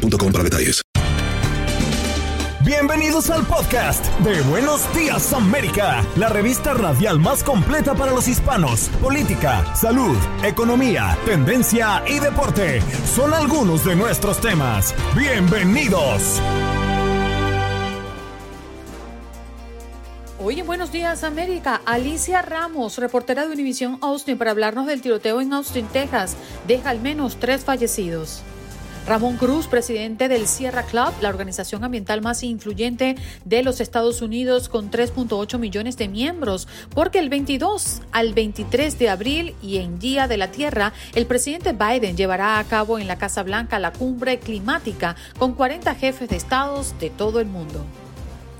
[0.00, 0.82] boostmobile para detalles.
[2.64, 8.90] Bienvenidos al podcast de Buenos Días América, la revista radial más completa para los hispanos.
[9.02, 12.80] Política, salud, economía, tendencia y deporte
[13.12, 14.94] son algunos de nuestros temas.
[15.16, 16.40] Bienvenidos.
[20.38, 25.40] Hoy en Buenos Días América, Alicia Ramos, reportera de Univision Austin, para hablarnos del tiroteo
[25.40, 26.36] en Austin, Texas,
[26.66, 28.42] deja al menos tres fallecidos.
[29.06, 34.68] Ramón Cruz, presidente del Sierra Club, la organización ambiental más influyente de los Estados Unidos
[34.68, 40.28] con 3.8 millones de miembros, porque el 22 al 23 de abril y en Día
[40.28, 44.38] de la Tierra, el presidente Biden llevará a cabo en la Casa Blanca la cumbre
[44.38, 47.84] climática con 40 jefes de estados de todo el mundo.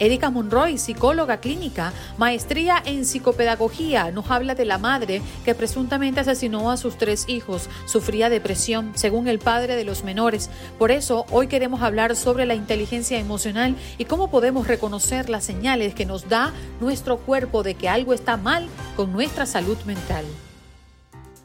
[0.01, 6.71] Erika Monroy, psicóloga clínica, maestría en psicopedagogía, nos habla de la madre que presuntamente asesinó
[6.71, 7.69] a sus tres hijos.
[7.85, 10.49] Sufría depresión, según el padre de los menores.
[10.79, 15.95] Por eso, hoy queremos hablar sobre la inteligencia emocional y cómo podemos reconocer las señales
[15.95, 20.25] que nos da nuestro cuerpo de que algo está mal con nuestra salud mental.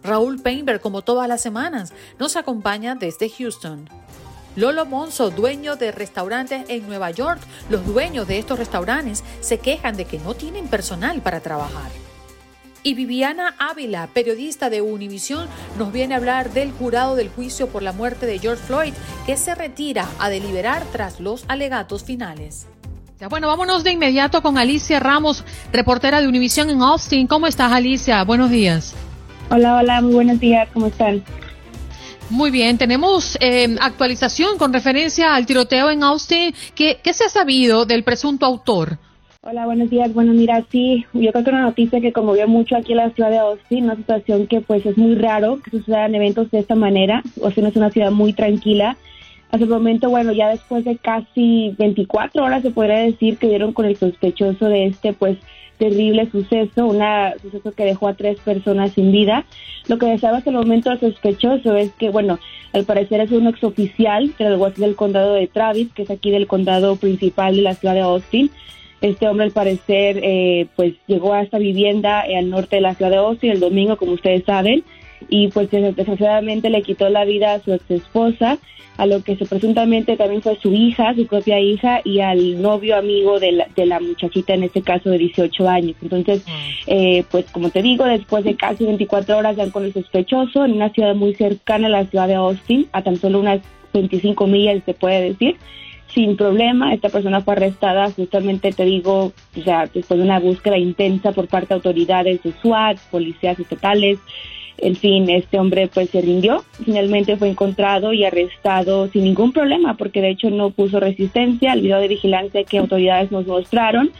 [0.01, 3.89] Raúl Painberg, como todas las semanas, nos acompaña desde Houston.
[4.55, 9.97] Lolo Monzo, dueño de restaurantes en Nueva York, los dueños de estos restaurantes se quejan
[9.97, 11.91] de que no tienen personal para trabajar.
[12.81, 15.47] Y Viviana Ávila, periodista de Univisión,
[15.77, 18.93] nos viene a hablar del jurado del juicio por la muerte de George Floyd,
[19.25, 22.67] que se retira a deliberar tras los alegatos finales.
[23.29, 27.27] Bueno, vámonos de inmediato con Alicia Ramos, reportera de Univisión en Austin.
[27.27, 28.23] ¿Cómo estás, Alicia?
[28.23, 28.93] Buenos días.
[29.49, 30.69] Hola, hola, muy buenos días.
[30.71, 31.23] ¿Cómo están?
[32.29, 36.55] Muy bien, tenemos eh, actualización con referencia al tiroteo en Austin.
[36.73, 38.97] ¿Qué, ¿Qué, se ha sabido del presunto autor?
[39.41, 40.11] Hola, buenos días.
[40.11, 43.29] Bueno, mira, sí, yo creo que una noticia que conmovió mucho aquí en la ciudad
[43.29, 47.21] de Austin, una situación que pues es muy raro que sucedan eventos de esta manera.
[47.43, 48.97] Austin es una ciudad muy tranquila.
[49.51, 53.71] Hasta el momento, bueno, ya después de casi 24 horas se podría decir que dieron
[53.71, 55.37] con el sospechoso de este pues
[55.77, 57.01] terrible suceso, un
[57.41, 59.45] suceso que dejó a tres personas sin vida.
[59.87, 62.39] Lo que deseaba hasta el momento sospechoso es que, bueno,
[62.73, 67.55] al parecer es un exoficial del condado de Travis, que es aquí del condado principal
[67.55, 68.51] de la ciudad de Austin.
[69.01, 73.11] Este hombre, al parecer, eh, pues llegó a esta vivienda al norte de la ciudad
[73.11, 74.83] de Austin el domingo, como ustedes saben,
[75.29, 78.59] y pues desgraciadamente le quitó la vida a su ex esposa
[78.97, 82.95] a lo que se presuntamente también fue su hija, su propia hija, y al novio
[82.95, 85.95] amigo de la, de la muchachita, en este caso de 18 años.
[86.01, 86.51] Entonces, mm.
[86.87, 90.73] eh, pues como te digo, después de casi 24 horas dan con el sospechoso en
[90.73, 93.61] una ciudad muy cercana a la ciudad de Austin, a tan solo unas
[93.93, 95.57] 25 millas se puede decir,
[96.07, 96.93] sin problema.
[96.93, 101.47] Esta persona fue arrestada justamente, te digo, o sea, después de una búsqueda intensa por
[101.47, 104.19] parte de autoridades de SWAT, policías estatales,
[104.77, 109.95] en fin, este hombre pues se rindió, finalmente fue encontrado y arrestado sin ningún problema,
[109.97, 111.73] porque de hecho no puso resistencia.
[111.73, 114.11] El video de vigilancia que autoridades nos mostraron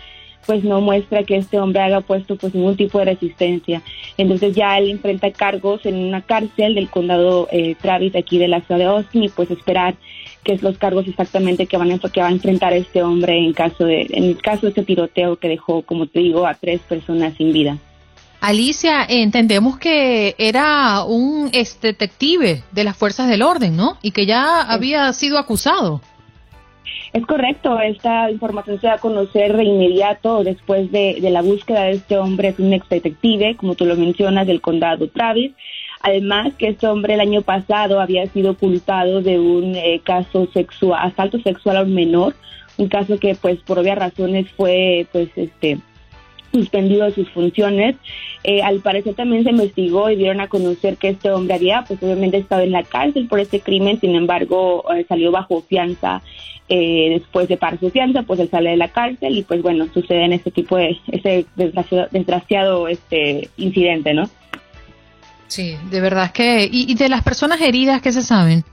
[0.46, 3.82] pues no muestra que este hombre haya puesto pues ningún tipo de resistencia.
[4.18, 8.62] Entonces ya él enfrenta cargos en una cárcel del condado eh, Travis aquí de la
[8.62, 9.96] ciudad de Austin y pues esperar
[10.44, 13.54] qué es los cargos exactamente que van a, que va a enfrentar este hombre en
[13.54, 16.82] caso de en el caso de este tiroteo que dejó como te digo a tres
[16.82, 17.78] personas sin vida.
[18.46, 23.98] Alicia, entendemos que era un detective de las fuerzas del orden, ¿no?
[24.04, 26.00] Y que ya había sido acusado.
[27.12, 31.94] Es correcto, esta información se va a conocer de inmediato después de, la búsqueda de
[31.94, 35.54] este hombre, es un ex detective, como tú lo mencionas, del condado Travis.
[36.02, 41.00] Además que este hombre el año pasado había sido culpado de un eh, caso sexual,
[41.02, 42.36] asalto sexual a un menor,
[42.78, 45.80] un caso que pues por obvias razones fue pues este
[46.56, 47.96] suspendido sus funciones.
[48.44, 52.02] Eh, al parecer también se investigó y dieron a conocer que este hombre había, pues
[52.02, 56.22] obviamente estado en la cárcel por este crimen, sin embargo eh, salió bajo fianza
[56.68, 59.88] eh, después de pagar su fianza, pues él sale de la cárcel y pues bueno,
[59.94, 64.30] sucede en este tipo de, ese desgraciado, este incidente, ¿no?
[65.48, 68.64] Sí, de verdad que, y, y de las personas heridas, ¿qué se saben?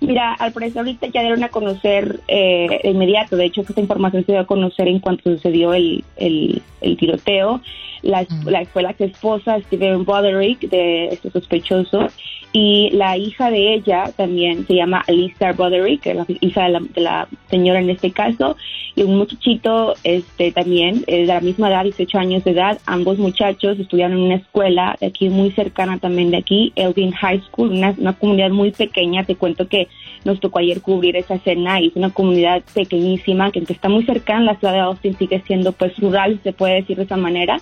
[0.00, 4.24] Mira, al parecer ahorita ya dieron a conocer eh, de inmediato, de hecho esta información
[4.24, 6.62] se dio a conocer en cuanto sucedió el, el,
[6.96, 7.60] tiroteo.
[8.02, 12.06] La, la, fue la ex esposa Steven Broderick de este sospechoso
[12.52, 17.00] y la hija de ella también se llama Alicia Broderick, que es la hija de
[17.00, 18.56] la, señora en este caso,
[18.94, 22.78] y un muchachito este, también de la misma edad, 18 años de edad.
[22.86, 27.42] Ambos muchachos estudiaron en una escuela de aquí muy cercana también de aquí, Elgin High
[27.42, 29.24] School, una, una comunidad muy pequeña.
[29.24, 29.88] Te cuento que
[30.24, 34.04] nos tocó ayer cubrir esa escena y es una comunidad pequeñísima que aunque está muy
[34.04, 37.16] cercana a la ciudad de Austin sigue siendo pues rural, se puede decir de esa
[37.16, 37.60] manera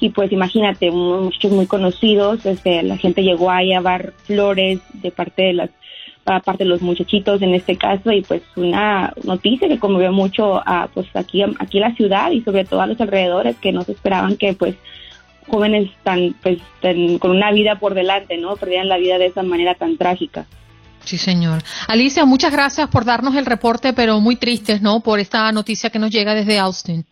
[0.00, 5.42] y pues imagínate, muchos muy conocidos, este, la gente llegó a llevar flores de parte
[5.42, 5.70] de las
[6.24, 10.88] parte de los muchachitos en este caso y pues una noticia que conmovió mucho a
[10.94, 14.38] pues aquí aquí la ciudad y sobre todo a los alrededores que no se esperaban
[14.38, 14.74] que pues
[15.46, 16.60] jóvenes tan pues
[17.20, 20.46] con una vida por delante no perdieran la vida de esa manera tan trágica
[21.04, 21.62] Sí, señor.
[21.86, 25.00] Alicia, muchas gracias por darnos el reporte, pero muy tristes, ¿no?
[25.00, 27.04] Por esta noticia que nos llega desde Austin.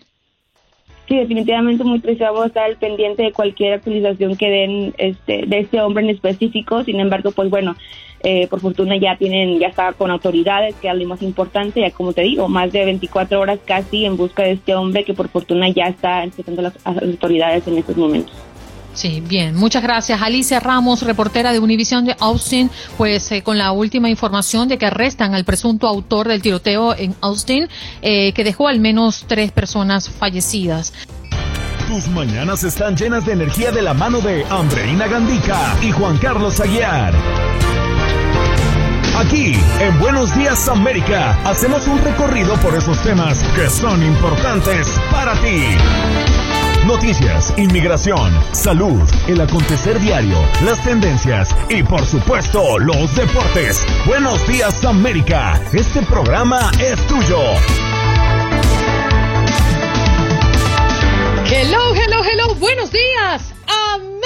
[1.09, 2.01] Sí, definitivamente muy.
[2.21, 6.11] Vamos a estar al pendiente de cualquier actualización que den este, de este hombre en
[6.11, 6.85] específico.
[6.85, 7.77] Sin embargo, pues bueno,
[8.23, 11.81] eh, por fortuna ya tienen, ya está con autoridades, que es lo más importante.
[11.81, 15.13] Ya como te digo, más de 24 horas casi en busca de este hombre que
[15.13, 18.52] por fortuna ya está enfrentando las autoridades en estos momentos.
[18.95, 19.57] Sí, bien.
[19.57, 20.21] Muchas gracias.
[20.21, 24.87] Alicia Ramos, reportera de Univision de Austin, pues eh, con la última información de que
[24.87, 27.69] arrestan al presunto autor del tiroteo en Austin,
[28.03, 30.93] eh, que dejó al menos tres personas fallecidas.
[31.89, 36.61] Tus mañanas están llenas de energía de la mano de Andreina Gandica y Juan Carlos
[36.61, 37.13] Aguiar.
[39.17, 45.35] Aquí, en Buenos Días América, hacemos un recorrido por esos temas que son importantes para
[45.35, 45.77] ti.
[46.87, 53.87] Noticias, inmigración, salud, el acontecer diario, las tendencias y por supuesto los deportes.
[54.05, 57.39] Buenos días América, este programa es tuyo.
[61.47, 63.52] Hello, hello, hello, buenos días.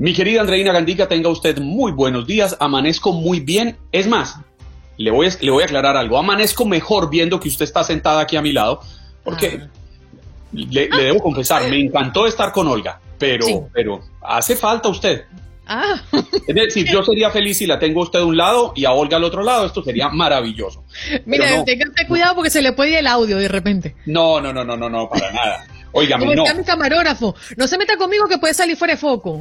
[0.00, 3.76] Mi querida Andreina Gandica, tenga usted muy buenos días, amanezco muy bien.
[3.92, 4.36] Es más,
[5.00, 8.20] le voy, a, le voy a aclarar algo, amanezco mejor viendo que usted está sentada
[8.20, 8.80] aquí a mi lado,
[9.24, 9.68] porque ah.
[10.52, 15.24] le, debo confesar, me encantó estar con Olga, pero, pero hace falta usted.
[15.66, 16.02] Ah.
[16.46, 19.16] Es decir, yo sería feliz si la tengo usted de un lado y a Olga
[19.16, 20.84] al otro lado, esto sería maravilloso.
[21.24, 21.64] Mira, no.
[22.08, 23.94] cuidado porque se le puede ir el audio de repente.
[24.04, 25.66] No, no, no, no, no, no, para nada.
[25.92, 26.44] Óigame, no.
[26.54, 27.34] mi camarógrafo.
[27.56, 29.40] No se meta conmigo que puede salir fuera de foco.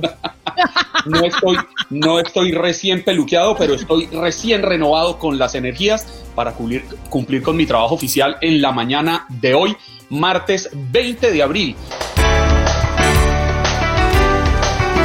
[1.05, 1.57] no, estoy,
[1.89, 7.55] no estoy recién peluqueado, pero estoy recién renovado con las energías para cumplir, cumplir con
[7.55, 9.75] mi trabajo oficial en la mañana de hoy,
[10.09, 11.75] martes 20 de abril.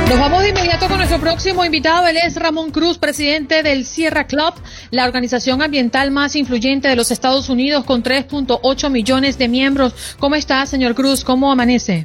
[0.08, 2.06] Nos vamos de inmediato con nuestro próximo invitado.
[2.06, 4.52] Él es Ramón Cruz, presidente del Sierra Club,
[4.90, 10.16] la organización ambiental más influyente de los Estados Unidos con 3.8 millones de miembros.
[10.18, 11.24] ¿Cómo está, señor Cruz?
[11.24, 12.04] ¿Cómo amanece?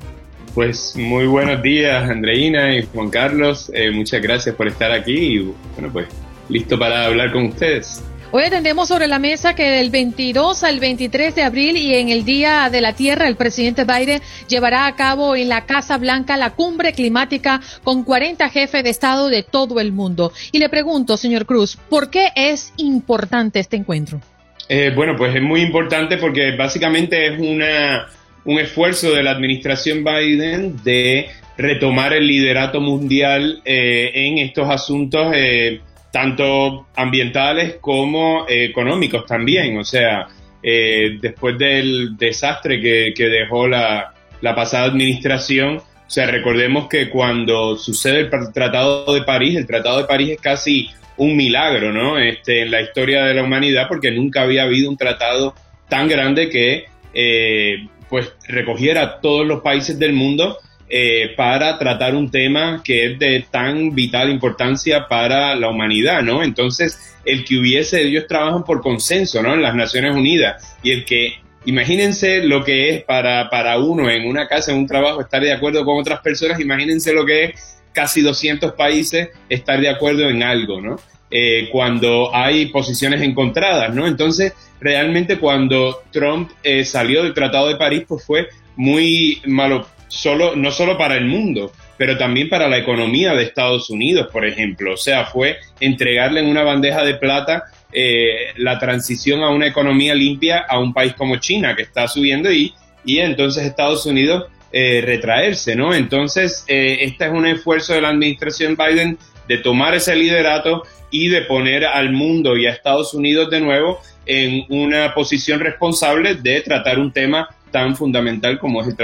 [0.56, 3.70] Pues muy buenos días, Andreina y Juan Carlos.
[3.74, 5.40] Eh, muchas gracias por estar aquí y
[5.76, 6.08] bueno, pues
[6.48, 8.02] listo para hablar con ustedes.
[8.32, 12.26] Hoy atendemos sobre la mesa que del 22 al 23 de abril y en el
[12.26, 16.52] Día de la Tierra, el presidente Biden llevará a cabo en la Casa Blanca la
[16.52, 20.32] cumbre climática con 40 jefes de Estado de todo el mundo.
[20.52, 24.22] Y le pregunto, señor Cruz, ¿por qué es importante este encuentro?
[24.68, 28.10] Eh, bueno, pues es muy importante porque básicamente es una,
[28.46, 35.34] un esfuerzo de la administración Biden de retomar el liderato mundial eh, en estos asuntos.
[35.36, 35.82] Eh,
[36.12, 39.78] tanto ambientales como eh, económicos también.
[39.78, 40.28] O sea,
[40.62, 48.22] eh, después del desastre que, dejó la, pasada administración, o sea, recordemos que cuando sucede
[48.22, 52.18] el Tratado de París, el Tratado de París es casi un milagro, ¿no?
[52.18, 55.54] Este, en la historia de la humanidad, porque nunca había habido un tratado
[55.88, 60.58] tan grande que, eh, pues, recogiera a todos los países del mundo
[60.90, 66.44] eh, para tratar un tema que es de tan vital importancia para la humanidad, ¿no?
[66.44, 69.54] Entonces, el que hubiese, ellos trabajan por consenso, ¿no?
[69.54, 74.28] En las Naciones Unidas, y el que, imagínense lo que es para, para uno en
[74.28, 77.82] una casa, en un trabajo, estar de acuerdo con otras personas, imagínense lo que es
[77.94, 80.98] casi 200 países estar de acuerdo en algo, ¿no?
[81.32, 84.08] eh, cuando hay posiciones encontradas, ¿no?
[84.08, 90.56] Entonces, realmente cuando Trump eh, salió del Tratado de París, pues fue muy malo, solo,
[90.56, 94.94] no solo para el mundo, pero también para la economía de Estados Unidos, por ejemplo.
[94.94, 97.64] O sea, fue entregarle en una bandeja de plata
[97.94, 102.52] eh, la transición a una economía limpia a un país como China, que está subiendo
[102.52, 102.74] y,
[103.06, 105.96] y entonces Estados Unidos retraerse, ¿no?
[105.96, 111.42] Entonces, este es un esfuerzo de la administración Biden de tomar ese liderato y de
[111.42, 117.00] poner al mundo y a Estados Unidos de nuevo en una posición responsable de tratar
[117.00, 118.96] un tema tan fundamental como es el,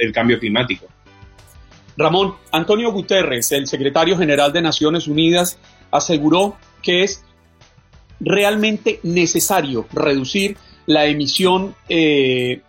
[0.00, 0.86] el cambio climático.
[1.96, 5.58] Ramón, Antonio Guterres, el secretario general de Naciones Unidas,
[5.90, 7.24] aseguró que es
[8.20, 10.56] realmente necesario reducir
[10.86, 12.60] la emisión, eh,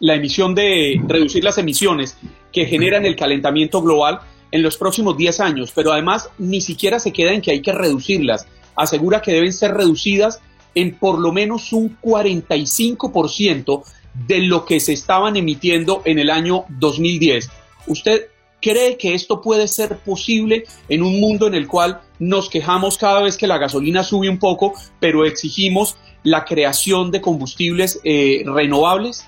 [0.00, 2.18] la emisión de reducir las emisiones
[2.52, 7.12] que generan el calentamiento global en los próximos 10 años, pero además ni siquiera se
[7.12, 8.46] queda en que hay que reducirlas.
[8.76, 10.40] Asegura que deben ser reducidas
[10.74, 13.82] en por lo menos un 45%
[14.26, 17.50] de lo que se estaban emitiendo en el año 2010.
[17.86, 18.26] ¿Usted
[18.60, 23.22] cree que esto puede ser posible en un mundo en el cual nos quejamos cada
[23.22, 29.26] vez que la gasolina sube un poco, pero exigimos la creación de combustibles eh, renovables?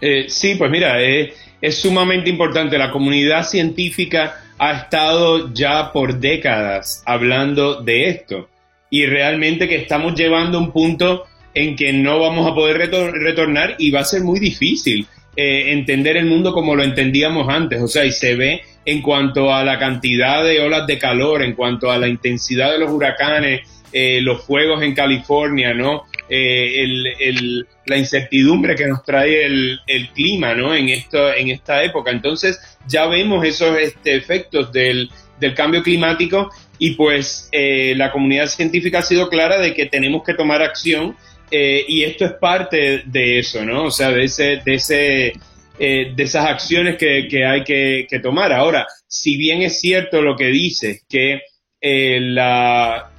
[0.00, 2.78] Eh, sí, pues mira, eh, es sumamente importante.
[2.78, 8.48] La comunidad científica ha estado ya por décadas hablando de esto
[8.90, 11.24] y realmente que estamos llevando un punto
[11.54, 15.06] en que no vamos a poder retornar y va a ser muy difícil
[15.36, 17.80] eh, entender el mundo como lo entendíamos antes.
[17.80, 21.54] O sea, y se ve en cuanto a la cantidad de olas de calor, en
[21.54, 26.04] cuanto a la intensidad de los huracanes, eh, los fuegos en California, ¿no?
[26.28, 26.86] Eh,
[27.86, 29.80] la incertidumbre que nos trae el,
[30.14, 30.74] clima ¿no?
[30.74, 32.10] en, en esta época.
[32.10, 35.10] Entonces ya vemos esos este, efectos del,
[35.56, 40.34] cambio climático y pues eh, la comunidad científica ha sido clara de que tenemos que
[40.34, 41.16] tomar acción
[41.52, 43.84] eh, y esto es parte de eso, ¿no?
[43.84, 45.32] O sea, de, ese, de, ese,
[45.78, 48.52] de esas acciones que, hay que, tomar.
[48.52, 51.42] Ahora, si bien es cierto lo que dice, que
[51.80, 53.12] la,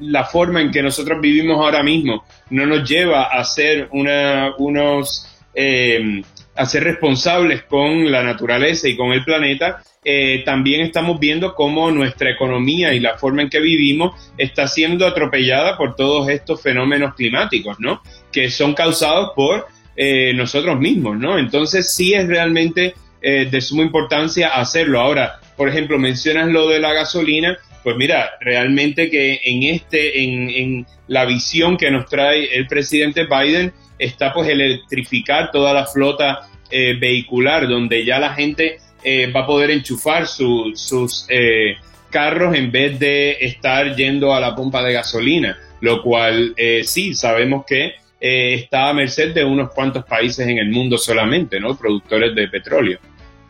[0.00, 5.26] la forma en que nosotros vivimos ahora mismo no nos lleva a ser una, unos,
[5.54, 6.22] eh,
[6.54, 11.90] a ser responsables con la naturaleza y con el planeta, eh, también estamos viendo cómo
[11.90, 17.14] nuestra economía y la forma en que vivimos está siendo atropellada por todos estos fenómenos
[17.14, 18.02] climáticos, ¿no?
[18.32, 21.38] Que son causados por eh, nosotros mismos, ¿no?
[21.38, 25.00] Entonces sí es realmente de suma importancia hacerlo.
[25.00, 30.86] Ahora, por ejemplo, mencionas lo de la gasolina pues mira, realmente que en este, en,
[31.06, 36.96] la visión que nos trae el presidente Biden está pues electrificar toda la flota eh,
[36.98, 41.76] vehicular, donde ya la gente eh, va a poder enchufar sus eh,
[42.10, 47.64] carros en vez de estar yendo a la pompa de gasolina, lo cual sí sabemos
[47.66, 51.76] que está a merced de unos cuantos países en el mundo solamente, ¿no?
[51.76, 52.98] Productores de petróleo.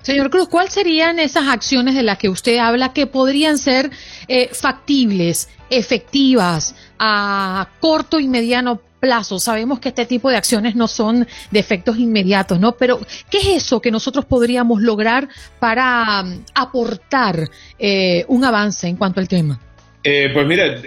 [0.04, 3.90] Señor Cruz, ¿cuáles serían esas acciones de las que usted habla que podrían ser
[4.28, 9.38] eh, factibles, efectivas, a corto y mediano plazo?
[9.38, 12.72] Sabemos que este tipo de acciones no son de efectos inmediatos, ¿no?
[12.72, 12.98] Pero,
[13.30, 19.20] ¿qué es eso que nosotros podríamos lograr para um, aportar eh, un avance en cuanto
[19.20, 19.60] al tema?
[20.02, 20.80] Eh, pues mira,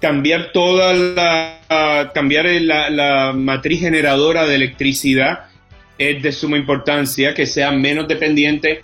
[0.00, 5.50] cambiar toda la, cambiar la matriz generadora de electricidad
[5.98, 8.80] es de suma importancia que sea menos dependiente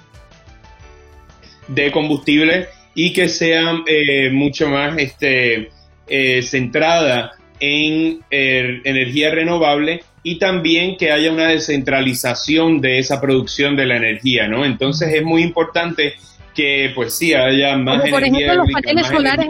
[1.67, 5.71] de combustible y que sea eh, mucho más este,
[6.07, 13.77] eh, centrada en eh, energía renovable y también que haya una descentralización de esa producción
[13.77, 14.65] de la energía, ¿no?
[14.65, 16.15] Entonces es muy importante
[16.55, 19.47] que, pues sí, haya más Como por ejemplo los paneles solares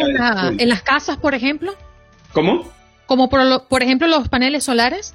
[0.58, 1.74] en, las casas, por ejemplo.
[2.32, 2.70] ¿Cómo?
[3.06, 5.14] Como por, por ejemplo los paneles solares.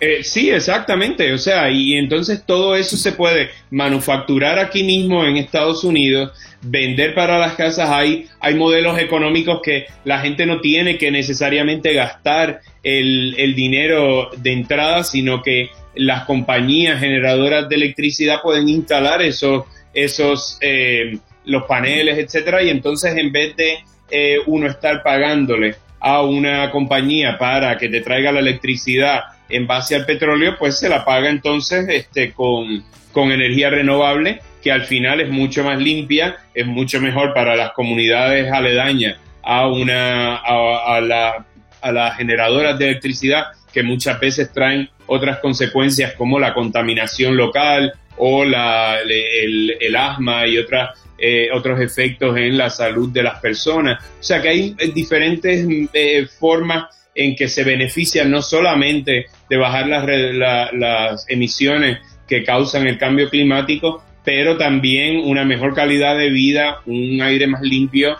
[0.00, 1.32] Eh, sí, exactamente.
[1.32, 6.32] O sea, y entonces todo eso se puede manufacturar aquí mismo en Estados Unidos,
[6.62, 7.88] vender para las casas.
[7.90, 14.30] Hay, hay modelos económicos que la gente no tiene que necesariamente gastar el, el dinero
[14.36, 21.64] de entrada, sino que las compañías generadoras de electricidad pueden instalar esos, esos eh, los
[21.64, 23.78] paneles, etcétera, y entonces en vez de
[24.10, 29.94] eh, uno estar pagándole a una compañía para que te traiga la electricidad en base
[29.94, 32.84] al petróleo, pues se la paga entonces este, con,
[33.14, 38.50] energía renovable, que al final es mucho más limpia, es mucho mejor para las comunidades
[38.50, 41.46] aledañas a, una, a, la,
[41.80, 47.92] a las generadoras de electricidad, que muchas veces traen otras consecuencias como la contaminación local
[48.16, 54.02] o la, el, asma y otras eh, otros efectos en la salud de las personas.
[54.20, 59.86] O sea que hay diferentes eh, formas en que se benefician no solamente de bajar
[59.86, 67.20] las, emisiones que causan el cambio climático, pero también una mejor calidad de vida, un
[67.22, 68.16] aire más limpio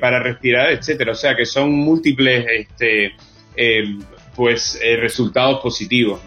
[0.00, 1.12] para respirar, etcétera.
[1.12, 3.12] O sea que son múltiples este,
[4.34, 6.20] pues resultados positivos.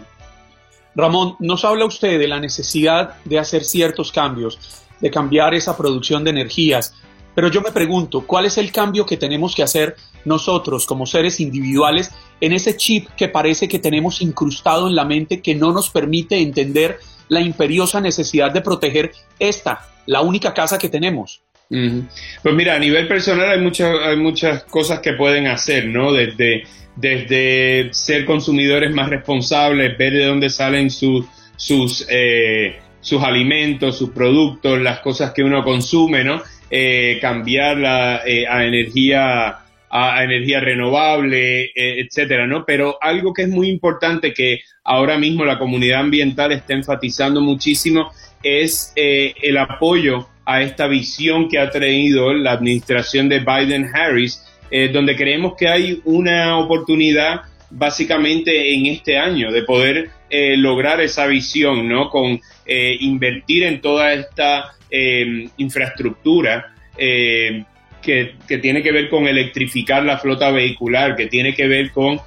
[0.96, 6.24] Ramón, nos habla usted de la necesidad de hacer ciertos cambios, de cambiar esa producción
[6.24, 6.94] de energías,
[7.36, 11.38] pero yo me pregunto, ¿cuál es el cambio que tenemos que hacer nosotros como seres
[11.38, 15.90] individuales en ese chip que parece que tenemos incrustado en la mente que no nos
[15.90, 21.42] permite entender la imperiosa necesidad de proteger esta, la única casa que tenemos?
[21.68, 26.12] Pues mira, a nivel personal hay muchas, hay muchas cosas que pueden hacer, ¿no?
[26.12, 26.64] Desde
[26.96, 31.26] desde ser consumidores más responsables, ver de dónde salen sus,
[31.56, 36.42] sus, eh, sus alimentos, sus productos, las cosas que uno consume, ¿no?
[36.70, 39.58] Eh, cambiar la, eh, a energía
[39.88, 42.64] a, energía renovable, etcétera, ¿no?
[42.66, 48.10] Pero algo que es muy importante que ahora mismo la comunidad ambiental está enfatizando muchísimo
[48.42, 55.14] es el apoyo a esta visión que ha traído la administración de Biden-Harris eh, donde
[55.14, 61.88] creemos que hay una oportunidad básicamente en este año de poder eh, lograr esa visión,
[61.88, 62.10] ¿no?
[62.10, 70.02] Con eh, invertir en toda esta em, infraestructura que, que, tiene que ver con electrificar
[70.02, 72.18] la flota vehicular, que tiene que ver con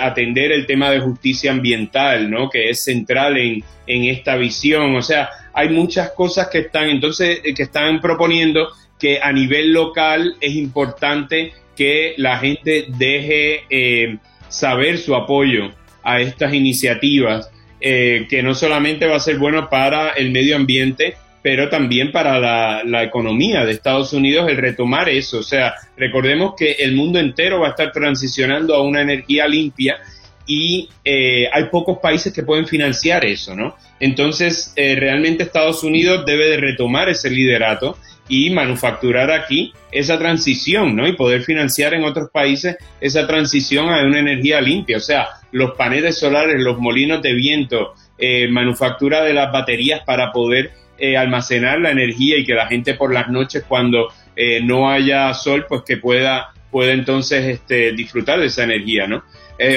[0.00, 2.48] atender el tema de justicia ambiental, ¿no?
[2.48, 4.94] Que es central en, en esta visión.
[4.94, 10.36] O sea, hay muchas cosas que están entonces que están proponiendo que a nivel local
[10.40, 15.72] es importante que la gente deje eh, saber su apoyo
[16.02, 21.16] a estas iniciativas, eh, que no solamente va a ser bueno para el medio ambiente,
[21.42, 22.38] pero también para
[22.84, 25.38] la, economía de Estados Unidos el retomar eso.
[25.38, 29.98] O sea, recordemos que el mundo entero va a estar transicionando a una energía limpia
[30.46, 33.76] y eh, hay pocos países que pueden financiar eso, ¿no?
[34.00, 41.06] Entonces, realmente Estados Unidos debe de retomar ese liderato y manufacturar aquí esa transición, ¿no?
[41.06, 44.96] Y poder financiar en otros países esa transición a una energía limpia.
[44.96, 50.32] O sea, los paneles solares, los molinos de viento, eh, manufactura de las baterías para
[50.32, 54.90] poder eh, almacenar la energía y que la gente por las noches cuando eh, no
[54.90, 59.22] haya sol, pues que pueda, pueda entonces este, disfrutar de esa energía, ¿no?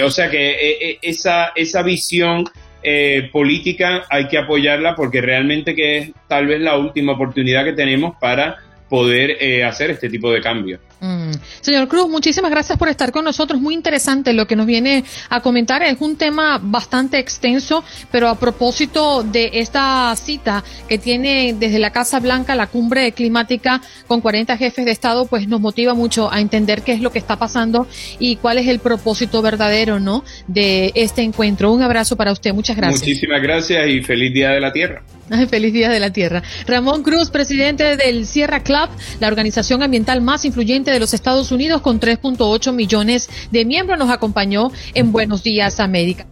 [0.05, 2.45] o sea que esa, esa visión
[2.83, 7.73] eh, política hay que apoyarla porque realmente que es tal vez la última oportunidad que
[7.73, 8.57] tenemos para
[8.91, 10.81] poder eh, hacer este tipo de cambios.
[10.99, 11.31] Mm.
[11.61, 13.61] Señor Cruz, muchísimas gracias por estar con nosotros.
[13.61, 15.81] Muy interesante lo que nos viene a comentar.
[15.81, 21.91] Es un tema bastante extenso, pero a propósito de esta cita que tiene desde la
[21.91, 26.41] Casa Blanca la cumbre climática con 40 jefes de Estado, pues nos motiva mucho a
[26.41, 27.87] entender qué es lo que está pasando
[28.19, 30.25] y cuál es el propósito verdadero, ¿no?
[30.47, 31.71] De este encuentro.
[31.71, 32.53] Un abrazo para usted.
[32.53, 32.99] Muchas gracias.
[32.99, 35.01] Muchísimas gracias y feliz Día de la Tierra.
[35.49, 36.43] Feliz Día de la Tierra.
[36.67, 38.89] Ramón Cruz, presidente del Sierra Club,
[39.19, 44.09] la organización ambiental más influyente de los Estados Unidos con 3.8 millones de miembros, nos
[44.09, 46.25] acompañó en Buenos Días América.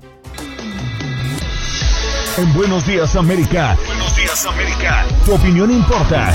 [2.38, 3.77] En Buenos Días América.
[3.85, 5.05] Buenos Días América.
[5.25, 6.33] Tu opinión importa.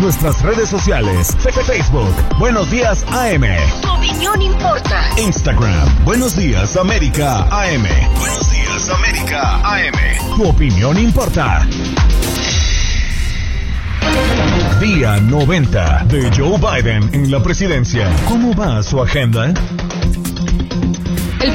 [0.00, 1.34] Nuestras redes sociales.
[1.66, 2.12] Facebook.
[2.38, 3.42] Buenos Días AM.
[3.80, 5.02] Tu opinión importa.
[5.16, 6.04] Instagram.
[6.04, 7.86] Buenos Días América AM.
[8.18, 10.36] Buenos Días América AM.
[10.36, 11.66] Tu opinión importa.
[14.80, 18.06] Día 90 de Joe Biden en la presidencia.
[18.28, 19.54] ¿Cómo va su agenda?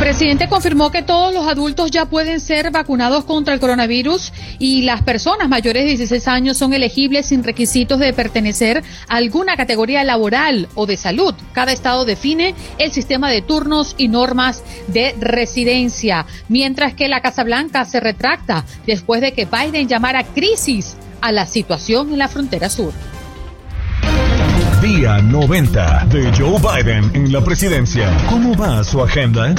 [0.02, 5.04] Presidente confirmó que todos los adultos ya pueden ser vacunados contra el coronavirus y las
[5.04, 10.68] personas mayores de 16 años son elegibles sin requisitos de pertenecer a alguna categoría laboral
[10.74, 11.36] o de salud.
[11.54, 17.44] Cada estado define el sistema de turnos y normas de residencia, mientras que la Casa
[17.44, 22.72] Blanca se retracta después de que Biden llamara crisis a la situación en la frontera
[22.72, 22.92] sur.
[24.82, 28.10] Día 90 de Joe Biden en la presidencia.
[28.28, 29.54] ¿Cómo va su agenda?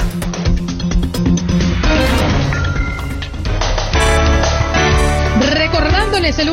[6.23, 6.47] Recordándoles el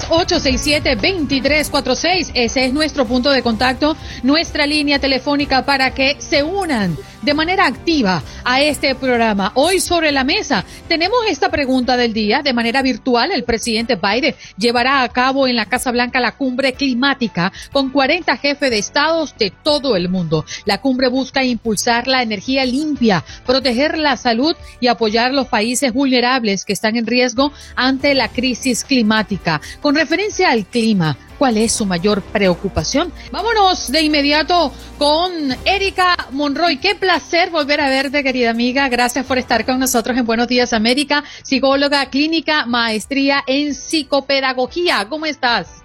[0.00, 2.30] 1833-867-2346.
[2.34, 6.96] Ese es nuestro punto de contacto, nuestra línea telefónica para que se unan
[7.26, 9.50] de manera activa a este programa.
[9.54, 12.42] Hoy sobre la mesa tenemos esta pregunta del día.
[12.42, 16.74] De manera virtual, el presidente Biden llevará a cabo en la Casa Blanca la cumbre
[16.74, 20.44] climática con 40 jefes de estados de todo el mundo.
[20.66, 26.64] La cumbre busca impulsar la energía limpia, proteger la salud y apoyar los países vulnerables
[26.64, 29.60] que están en riesgo ante la crisis climática.
[29.80, 33.12] Con referencia al clima, ¿cuál es su mayor preocupación?
[33.30, 35.30] Vámonos de inmediato con
[35.64, 36.78] Erika Monroy.
[36.78, 38.88] Qué placer volver a verte, querida amiga.
[38.88, 45.06] Gracias por estar con nosotros en Buenos Días América, psicóloga clínica, maestría en psicopedagogía.
[45.08, 45.82] ¿Cómo estás?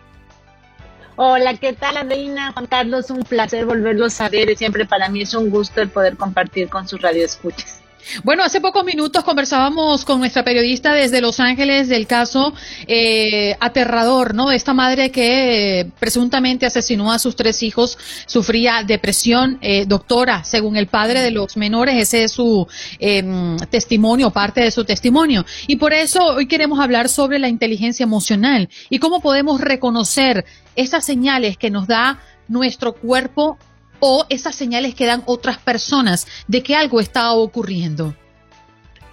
[1.17, 2.51] Hola, ¿qué tal, Reina?
[2.54, 6.17] Juan Carlos, un placer volverlos a ver siempre para mí es un gusto el poder
[6.17, 7.80] compartir con sus radioescuchas.
[8.23, 12.53] Bueno, hace pocos minutos conversábamos con nuestra periodista desde Los Ángeles del caso
[12.87, 14.51] eh, aterrador, ¿no?
[14.51, 20.77] Esta madre que eh, presuntamente asesinó a sus tres hijos, sufría depresión, eh, doctora, según
[20.77, 22.67] el padre de los menores, ese es su
[22.99, 25.45] em, testimonio, parte de su testimonio.
[25.67, 31.05] Y por eso hoy queremos hablar sobre la inteligencia emocional y cómo podemos reconocer esas
[31.05, 33.57] señales que nos da nuestro cuerpo
[34.01, 38.13] o esas señales que dan otras personas de que algo está ocurriendo.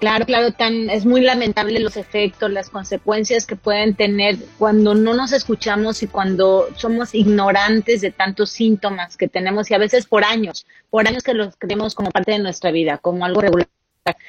[0.00, 5.12] Claro, claro, tan, es muy lamentable los efectos, las consecuencias que pueden tener cuando no
[5.12, 10.22] nos escuchamos y cuando somos ignorantes de tantos síntomas que tenemos y a veces por
[10.22, 13.68] años, por años que los creemos como parte de nuestra vida, como algo regular.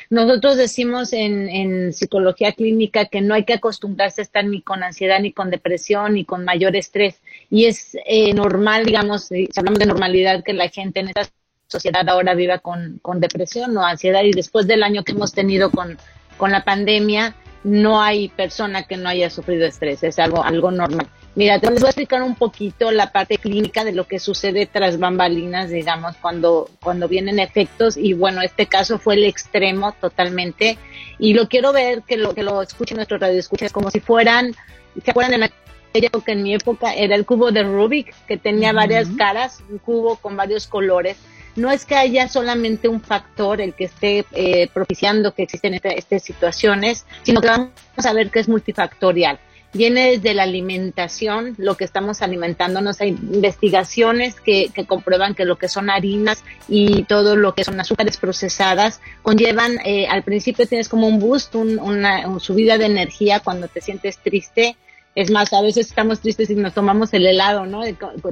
[0.09, 5.19] Nosotros decimos en, psicología clínica que no hay que acostumbrarse a estar ni con ansiedad,
[5.19, 7.21] ni con depresión, ni con mayor estrés.
[7.49, 11.29] Y es eh, normal, digamos, si hablamos de normalidad, que la gente en esta
[11.67, 14.23] sociedad ahora viva con, depresión o ansiedad.
[14.23, 15.97] Y después del año que hemos tenido con,
[16.37, 20.03] con la pandemia, no hay persona que no haya sufrido estrés.
[20.03, 21.07] Es algo, algo normal.
[21.35, 24.99] Mira, te voy a explicar un poquito la parte clínica de lo que sucede tras
[24.99, 27.97] bambalinas, digamos, cuando, cuando vienen efectos.
[27.97, 30.77] Y bueno, este caso fue el extremo totalmente.
[31.17, 34.55] Y lo quiero ver, que lo, que lo escuchen nuestros radioescuchas, como si fueran,
[35.03, 38.73] ¿se acuerdan en aquella época, en mi época, era el cubo de Rubik, que tenía
[38.73, 41.17] varias caras, un cubo con varios colores
[41.55, 46.23] no es que haya solamente un factor el que esté eh, propiciando que existen estas
[46.23, 47.71] situaciones, sino que vamos
[48.05, 49.39] a ver que es multifactorial
[49.73, 53.01] viene desde la alimentación, lo que estamos alimentándonos.
[53.01, 57.79] Hay investigaciones que, que, comprueban que lo que son harinas y todo lo que son
[57.79, 63.67] azúcares procesadas conllevan, eh, al principio tienes como un boost, una, subida de energía cuando
[63.67, 64.75] te sientes triste.
[65.19, 67.81] Es más, a veces estamos tristes y nos tomamos el helado, ¿no?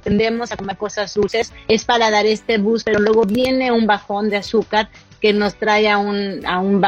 [0.02, 1.52] Tendemos a comer cosas dulces.
[1.68, 4.88] Es para dar este boost, pero luego viene un bajón de azúcar
[5.20, 6.84] que nos trae a un, a un,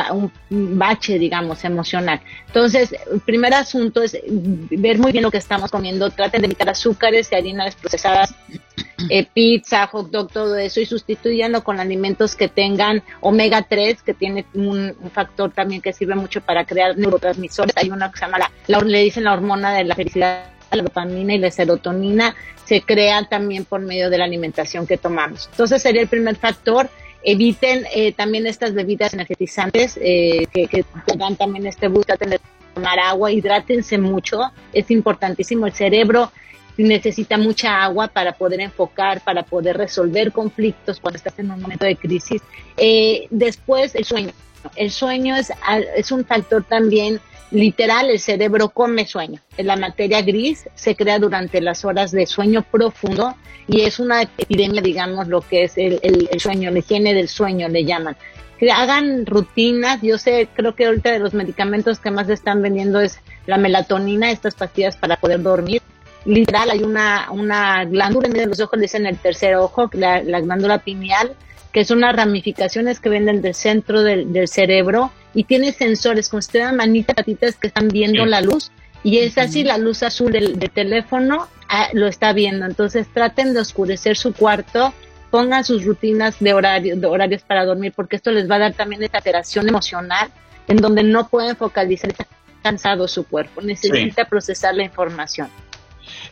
[0.49, 2.21] un, bache, digamos, emocional.
[2.47, 6.09] Entonces, el primer asunto es ver muy bien lo que estamos comiendo.
[6.09, 8.33] Traten de evitar azúcares y harinas procesadas,
[9.09, 14.13] eh, pizza, hot dog, todo eso, y sustituyendo con alimentos que tengan omega 3, que
[14.13, 17.75] tiene un, factor también que sirve mucho para crear neurotransmisores.
[17.77, 21.33] Hay una que se llama, la, le dicen la hormona de la felicidad la dopamina
[21.33, 25.49] y la serotonina se crean también por medio de la alimentación que tomamos.
[25.51, 26.89] Entonces sería el primer factor
[27.23, 30.85] eviten eh, también estas bebidas energetizantes eh, que, que,
[31.17, 32.39] dan también este bus, traten de
[32.73, 36.31] tomar agua, hidrátense mucho, es importantísimo, el cerebro
[36.77, 41.85] necesita mucha agua para poder enfocar, para poder resolver conflictos cuando estás en un momento
[41.85, 42.41] de crisis.
[42.77, 44.31] Eh, después, el sueño.
[44.75, 45.51] El sueño es,
[45.95, 47.19] es un factor también
[47.51, 49.41] literal, el cerebro come sueño.
[49.57, 53.35] La materia gris se crea durante las horas de sueño profundo
[53.67, 57.67] y es una epidemia, digamos, lo que es el, el, sueño, la higiene del sueño
[57.69, 58.15] le llaman.
[58.57, 62.99] Que hagan rutinas, yo sé, creo que ahorita de los medicamentos que más están vendiendo
[62.99, 65.81] es la melatonina, estas pastillas para poder dormir.
[66.25, 69.89] Literal, hay una, una glándula en medio de los ojos, le dicen el tercer ojo,
[69.93, 71.35] la, la glándula pineal,
[71.71, 76.41] que son unas ramificaciones que vienen del centro del, del cerebro y tiene sensores, como
[76.41, 78.71] si manitas, patitas que están viendo la luz
[79.03, 82.65] y es así la luz azul del, teléfono ah, lo está viendo.
[82.65, 84.93] Entonces traten de oscurecer su cuarto,
[85.29, 88.73] pongan sus rutinas de, horario, de horarios para dormir porque esto les va a dar
[88.73, 90.29] también esta alteración emocional
[90.67, 92.27] en donde no pueden focalizar, está
[92.61, 95.49] cansado su cuerpo, necesita procesar la información.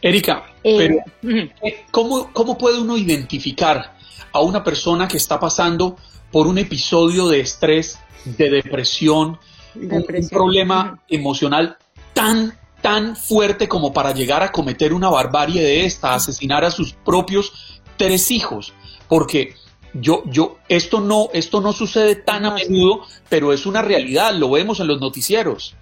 [0.02, 3.97] Erika, eh, eh, ¿cómo, ¿cómo puede uno identificar
[4.32, 5.98] a una persona que está pasando
[6.32, 9.40] por un episodio de estrés, de depresión,
[9.76, 11.78] Un, problema emocional
[12.14, 16.94] tan, tan fuerte como para llegar a cometer una barbarie de esta, asesinar a sus
[16.94, 18.74] propios tres hijos,
[19.08, 19.54] porque
[19.94, 24.50] yo, yo, esto no, esto no sucede tan a menudo, pero es una realidad, lo
[24.50, 25.76] vemos en los noticieros.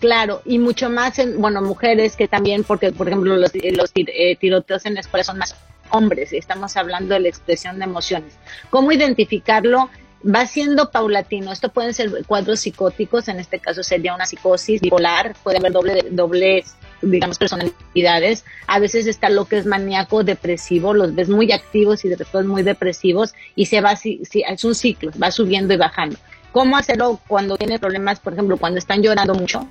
[0.00, 4.36] Claro, y mucho más en, bueno, mujeres que también, porque por ejemplo los, los eh,
[4.36, 5.54] tiroteos en la escuela son más
[5.90, 8.34] hombres, estamos hablando de la expresión de emociones.
[8.70, 9.90] ¿Cómo identificarlo?
[10.26, 11.52] Va siendo paulatino.
[11.52, 16.06] Esto pueden ser cuadros psicóticos, en este caso sería una psicosis bipolar, puede haber doble,
[16.10, 16.64] doble
[17.02, 18.44] digamos, personalidades.
[18.66, 22.62] A veces está lo que es maníaco depresivo, los ves muy activos y después muy
[22.62, 26.16] depresivos y se va, si, es un ciclo, va subiendo y bajando.
[26.52, 29.68] ¿Cómo hacerlo cuando tiene problemas, por ejemplo, cuando están llorando mucho?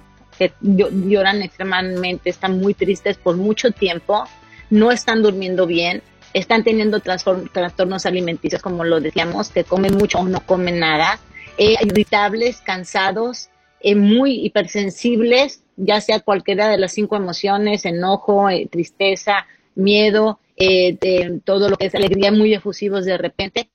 [0.62, 4.26] lloran extremadamente, están muy tristes por mucho tiempo,
[4.74, 6.02] no están durmiendo bien,
[6.34, 11.20] están teniendo trastornos alimenticios, como lo decíamos, que comen mucho o no comen nada,
[11.60, 13.50] eh, irritables, cansados,
[13.82, 20.40] eh, muy hipersensibles, ya sea cualquiera de las cinco emociones, enojo, eh, tristeza, miedo,
[21.44, 23.70] todo lo que es alegría, muy efusivos de repente,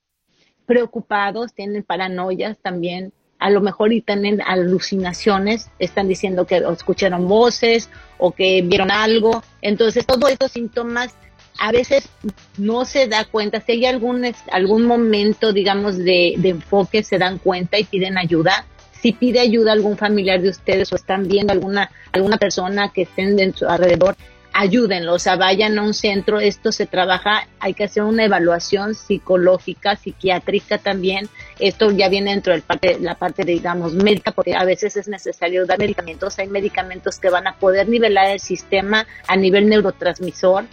[0.67, 7.89] preocupados, tienen paranoias también, a lo mejor y tienen alucinaciones, están diciendo que escucharon voces
[8.19, 9.43] o que vieron algo.
[9.63, 11.15] Entonces, todos estos síntomas
[11.59, 12.09] a veces
[12.57, 17.39] no se da cuenta, si hay algún, algún momento, digamos, de, de enfoque, se dan
[17.39, 18.65] cuenta y piden ayuda.
[18.93, 23.37] Si pide ayuda algún familiar de ustedes o están viendo alguna, alguna persona que estén
[23.37, 24.17] de su alrededor,
[24.53, 28.97] ayúdenlo, o sea, vayan a un centro, esto se trabaja, hay que hacer una evaluación
[28.97, 34.65] psicológica, psiquiátrica también, esto ya viene dentro de parte, la parte, digamos, médica, porque a
[34.65, 39.37] veces es necesario dar medicamentos, hay medicamentos que van a poder nivelar el sistema a
[39.37, 40.65] nivel neurotransmisor,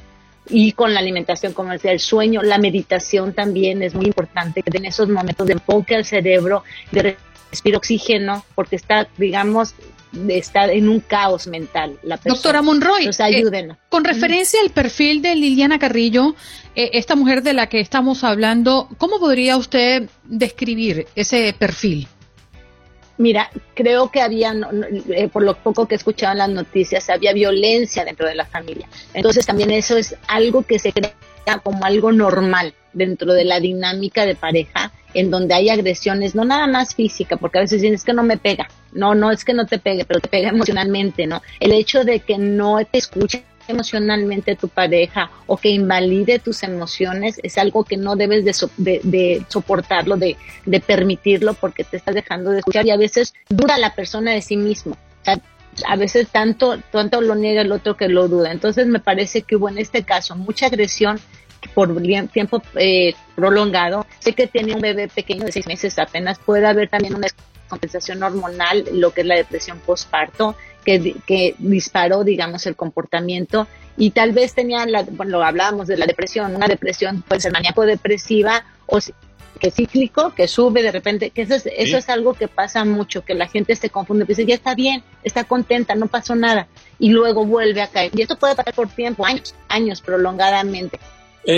[0.48, 4.78] y con la alimentación, como decía, el sueño, la meditación también es muy importante, que
[4.78, 7.18] en esos momentos de enfoque al cerebro, de
[7.50, 9.74] respirar oxígeno, porque está, digamos,
[10.30, 11.98] está en un caos mental.
[12.04, 16.36] La Doctora Monroy, eh, con referencia al perfil de Liliana Carrillo,
[16.76, 22.08] eh, esta mujer de la que estamos hablando, ¿cómo podría usted describir ese perfil?
[23.18, 24.54] Mira, creo que había,
[25.10, 28.46] eh, por lo poco que he escuchado en las noticias, había violencia dentro de la
[28.46, 28.90] familia.
[29.14, 31.14] Entonces también eso es algo que se crea
[31.64, 36.68] como algo normal dentro de la dinámica de pareja, en donde hay agresiones, no nada
[36.68, 38.68] más física, porque a veces dicen, es que no me pega.
[38.92, 41.42] No, no es que no te pegue, pero te pega emocionalmente, ¿no?
[41.62, 47.40] El hecho de que no te escuche emocionalmente tu pareja o que invalide tus emociones
[47.44, 50.38] es algo que no debes de, soportarlo, de,
[50.86, 54.58] permitirlo porque te estás dejando de escuchar y a veces dura la persona de sí
[54.58, 54.98] mismo.
[55.88, 58.52] a veces tanto, tanto lo niega el otro que lo duda.
[58.52, 61.20] Entonces me parece que hubo en este caso mucha agresión
[61.74, 62.02] por
[62.32, 64.06] tiempo eh, prolongado.
[64.20, 66.40] Sé que tiene un bebé pequeño de seis meses apenas.
[66.40, 67.28] Puede haber también una
[67.68, 73.68] compensación hormonal, lo que es la depresión postparto que, disparó, digamos, el comportamiento
[73.98, 77.86] y tal vez tenía, la, bueno, hablábamos de la depresión, una depresión puede ser maníaco
[77.86, 79.00] depresiva o
[79.60, 83.24] que cíclico, que sube de repente, que eso es, eso es algo que pasa mucho,
[83.24, 86.68] que la gente se confunde, dice, ya está bien, está contenta, no pasó nada,
[87.00, 88.12] y luego vuelve a caer.
[88.14, 91.00] Y esto puede pasar por tiempo, años, años prolongadamente.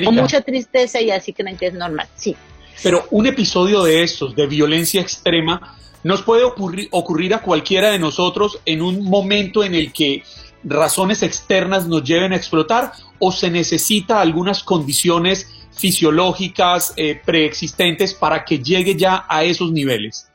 [0.03, 2.35] Con mucha tristeza y así creen que es normal, sí.
[2.83, 7.99] Pero un episodio de estos, de violencia extrema, nos puede ocurrir, ocurrir a cualquiera de
[7.99, 10.23] nosotros en un momento en el que
[10.63, 18.43] razones externas nos lleven a explotar o se necesita algunas condiciones fisiológicas eh, preexistentes para
[18.43, 20.29] que llegue ya a esos niveles?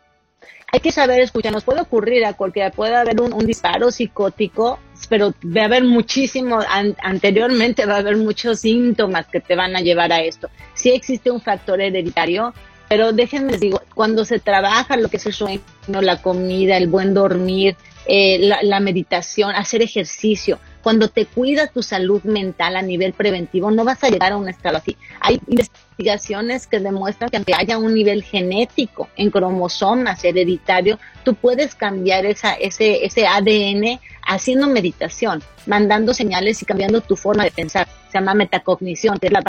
[0.75, 4.79] Hay que saber escuchar, nos puede ocurrir a cualquiera, puede haber un, disparo psicótico,
[5.11, 6.61] pero va a haber muchísimo,
[7.03, 10.49] anteriormente va a haber muchos síntomas que te van a llevar a esto.
[10.73, 12.55] Si existe un factor hereditario,
[12.93, 16.89] pero déjenme les digo, cuando se trabaja lo que es el sueño, la comida, el
[16.89, 17.75] buen dormir,
[18.05, 23.85] eh, la, meditación, hacer ejercicio, cuando te cuidas tu salud mental a nivel preventivo, no
[23.85, 24.97] vas a llegar a un estado así.
[25.21, 31.75] Hay investigaciones que demuestran que aunque haya un nivel genético en cromosomas hereditario, tú puedes
[31.75, 37.89] cambiar esa, ese, ese ADN haciendo meditación, mandando señales y cambiando tu forma de pensar.
[38.11, 39.43] Se llama metacognición, que es la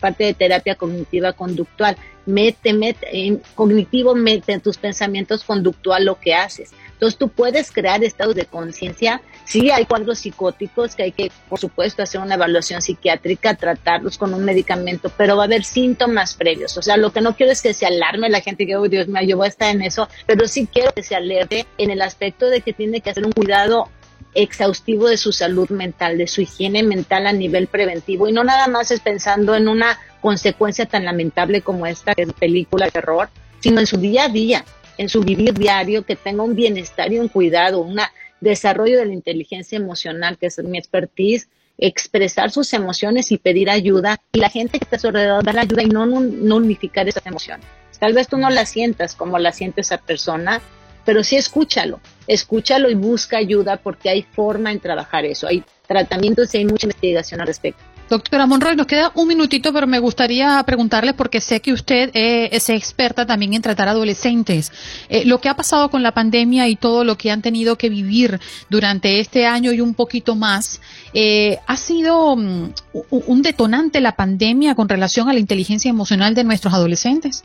[0.00, 1.96] parte de terapia cognitiva conductual.
[2.26, 6.72] Mete, mete, cognitivo, mete en tus pensamientos conductual lo que haces.
[6.98, 9.22] Entonces tú puedes crear estados de conciencia.
[9.44, 14.34] Sí hay cuadros psicóticos que hay que, por supuesto, hacer una evaluación psiquiátrica, tratarlos con
[14.34, 16.76] un medicamento, pero va a haber síntomas previos.
[16.76, 19.06] O sea, lo que no quiero es que se alarme la gente que, oh, Dios
[19.06, 22.02] mío, yo voy a estar en eso, pero sí quiero que se alerte en el
[22.02, 23.88] aspecto de que tiene que hacer un cuidado
[24.34, 28.66] exhaustivo de su salud mental, de su higiene mental a nivel preventivo y no nada
[28.68, 33.30] más es pensando en una consecuencia tan lamentable como esta que es película de terror,
[33.60, 34.64] sino en su día a día,
[34.98, 37.98] en su vivir diario, que tenga un bienestar y un cuidado, un
[38.40, 44.20] desarrollo de la inteligencia emocional, que es mi expertise, expresar sus emociones y pedir ayuda
[44.32, 47.24] y la gente que está a su alrededor dar ayuda y no, no unificar esas
[47.24, 47.64] emociones.
[47.98, 50.60] Tal vez tú no la sientas como la siente esa persona,
[51.04, 56.54] pero sí escúchalo, escúchalo y busca ayuda porque hay forma en trabajar eso, hay tratamientos
[56.54, 57.82] y hay mucha investigación al respecto.
[58.08, 62.48] Doctora Monroy, nos queda un minutito, pero me gustaría preguntarle, porque sé que usted eh,
[62.52, 64.72] es experta también en tratar adolescentes.
[65.10, 67.90] Eh, lo que ha pasado con la pandemia y todo lo que han tenido que
[67.90, 68.40] vivir
[68.70, 70.80] durante este año y un poquito más,
[71.12, 72.72] eh, ¿ha sido mm,
[73.10, 77.44] un detonante la pandemia con relación a la inteligencia emocional de nuestros adolescentes?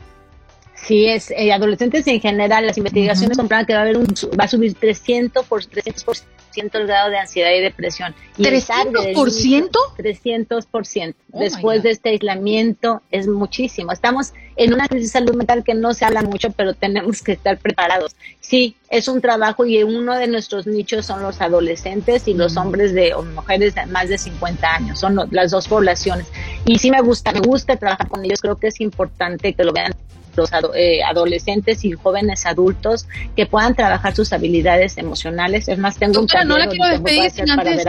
[0.74, 4.06] Sí, es eh, adolescentes en general, las investigaciones comprueban que va a haber un,
[4.38, 8.14] va a subir 300 por 300 300% el grado de ansiedad y depresión.
[8.36, 9.70] Y ¿300%?
[9.96, 11.14] 300%.
[11.28, 13.92] Después de este aislamiento es muchísimo.
[13.92, 17.32] Estamos en una crisis de salud mental que no se habla mucho, pero tenemos que
[17.32, 18.14] estar preparados.
[18.40, 22.92] Sí, es un trabajo y uno de nuestros nichos son los adolescentes y los hombres
[22.92, 25.00] de o mujeres de más de 50 años.
[25.00, 26.26] Son las dos poblaciones.
[26.64, 28.40] Y sí me gusta, me gusta trabajar con ellos.
[28.40, 29.92] Creo que es importante que lo vean
[30.36, 35.68] los eh, adolescentes y jóvenes adultos que puedan trabajar sus habilidades emocionales.
[35.68, 37.84] Es más, tengo un no la quiero despedir sin antes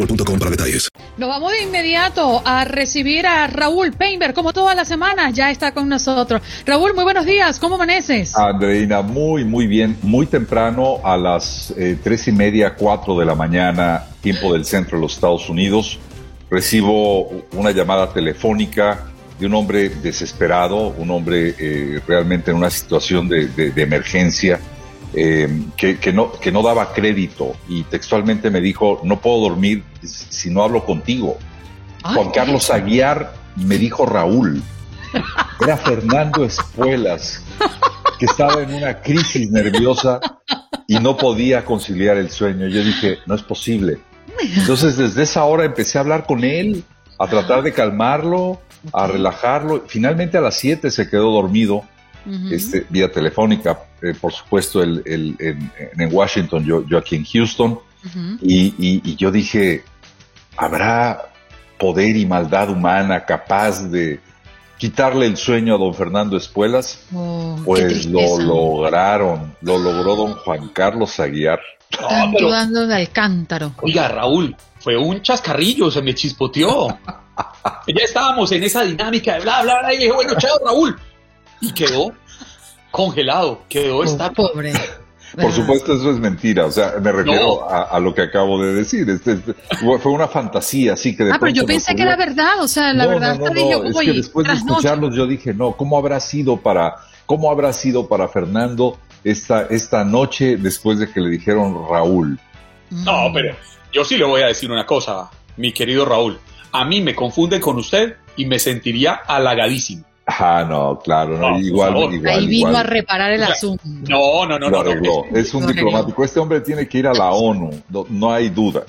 [0.07, 0.89] detalles.
[1.17, 5.73] Nos vamos de inmediato a recibir a Raúl Peinberg, como todas las semanas, ya está
[5.73, 6.41] con nosotros.
[6.65, 8.35] Raúl, muy buenos días, ¿cómo amaneces?
[8.35, 9.97] Andreina, muy, muy bien.
[10.01, 14.97] Muy temprano, a las eh, tres y media, cuatro de la mañana, tiempo del centro
[14.97, 15.99] de los Estados Unidos,
[16.49, 19.05] recibo una llamada telefónica
[19.39, 24.59] de un hombre desesperado, un hombre eh, realmente en una situación de emergencia
[25.13, 30.49] eh, que, no, que no daba crédito y textualmente me dijo, no puedo dormir si
[30.49, 31.37] no hablo contigo.
[32.03, 34.63] Juan Carlos Aguiar me dijo Raúl.
[35.61, 37.43] Era Fernando Espuelas,
[38.17, 40.19] que estaba en una crisis nerviosa
[40.87, 42.67] y no podía conciliar el sueño.
[42.67, 43.99] Yo dije, no es posible.
[44.57, 46.83] Entonces desde esa hora empecé a hablar con él,
[47.19, 48.61] a tratar de calmarlo,
[48.93, 49.83] a relajarlo.
[49.87, 51.83] Finalmente a las 7 se quedó dormido
[52.51, 57.79] este, vía telefónica, eh, por supuesto, el, en, Washington, yo, yo aquí en Houston,
[58.41, 59.83] y, yo dije,
[60.57, 61.31] ¿habrá
[61.77, 64.19] poder y maldad humana capaz de
[64.77, 67.05] quitarle el sueño a don Fernando Espuelas?
[67.13, 71.59] Oh, pues lo lograron, lo logró don Juan Carlos Aguiar.
[71.89, 73.73] Están dudando de Alcántaro.
[73.81, 76.87] Oiga, Raúl, fue un chascarrillo, se me chispoteó.
[77.87, 80.99] ya estábamos en esa dinámica de bla, bla, bla, y dije, bueno, chao, Raúl,
[81.61, 82.13] y quedó
[82.91, 84.73] congelado, quedó oh, está pobre.
[85.39, 86.65] Por supuesto, eso es mentira.
[86.65, 89.09] O sea, me refiero a, lo que acabo de decir.
[89.09, 91.23] Este, este, fue una fantasía, así que.
[91.31, 92.61] ah, pero yo pensé que era verdad.
[92.61, 95.97] O sea, la verdad no, no, es que después de escucharlos, yo dije, no, ¿cómo
[95.97, 101.29] habrá sido para, cómo habrá sido para Fernando esta, esta noche después de que le
[101.29, 102.37] dijeron Raúl?
[102.89, 103.55] No, pero
[103.93, 106.39] yo sí le voy a decir una cosa, mi querido Raúl.
[106.73, 110.03] A mí me confunde con usted y me sentiría halagadísimo.
[110.25, 113.83] Ah, no, claro, no, igual, igual, Ahí vino a reparar el asunto.
[113.85, 115.25] No, no, no, no.
[115.33, 116.23] Es un diplomático.
[116.23, 117.71] Este hombre tiene que ir a la ONU,
[118.09, 118.83] no, hay duda,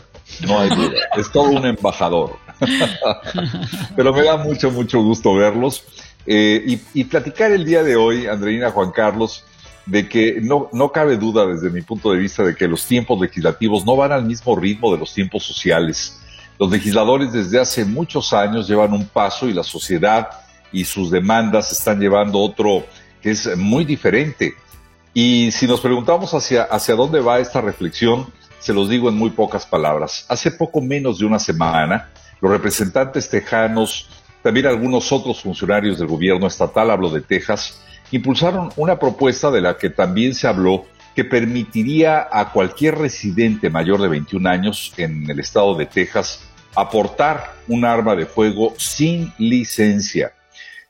[0.46, 0.92] no hay duda.
[1.16, 2.36] Es todo un embajador.
[3.96, 5.84] Pero me da mucho, mucho gusto verlos
[6.26, 9.44] eh, y, platicar el día de hoy, Andreina Juan Carlos,
[9.86, 13.20] de que no, no cabe duda desde mi punto de vista de que los tiempos
[13.20, 16.20] legislativos no van al mismo ritmo de los tiempos sociales.
[16.58, 20.28] Los legisladores desde hace muchos años llevan un paso y la sociedad
[20.72, 22.86] y sus demandas están llevando otro
[23.20, 24.54] que es muy diferente.
[25.14, 28.26] Y si nos preguntamos hacia, hacia dónde va esta reflexión,
[28.58, 30.24] se los digo en muy pocas palabras.
[30.28, 34.08] Hace poco menos de una semana, los representantes tejanos,
[34.42, 37.80] también algunos otros funcionarios del gobierno estatal, hablo de Texas,
[38.10, 44.00] impulsaron una propuesta de la que también se habló que permitiría a cualquier residente mayor
[44.00, 46.40] de 21 años en el estado de Texas
[46.74, 50.32] aportar un arma de fuego sin licencia.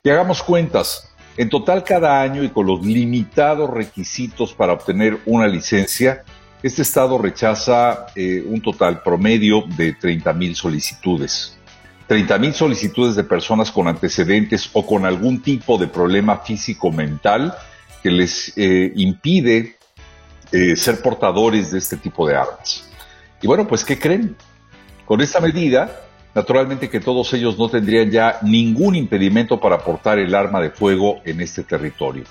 [0.05, 1.09] Y hagamos cuentas.
[1.37, 6.25] En total cada año y con los limitados requisitos para obtener una licencia,
[6.61, 11.57] este estado rechaza eh, un total promedio de 30 mil solicitudes.
[12.07, 17.55] 30 mil solicitudes de personas con antecedentes o con algún tipo de problema físico-mental
[18.03, 19.77] que les eh, impide
[20.51, 22.89] eh, ser portadores de este tipo de armas.
[23.41, 24.35] Y bueno, pues ¿qué creen?
[25.05, 26.02] Con esta medida
[26.35, 31.21] Naturalmente que todos ellos no tendrían ya ningún impedimento para portar el arma de fuego
[31.25, 32.23] en este territorio.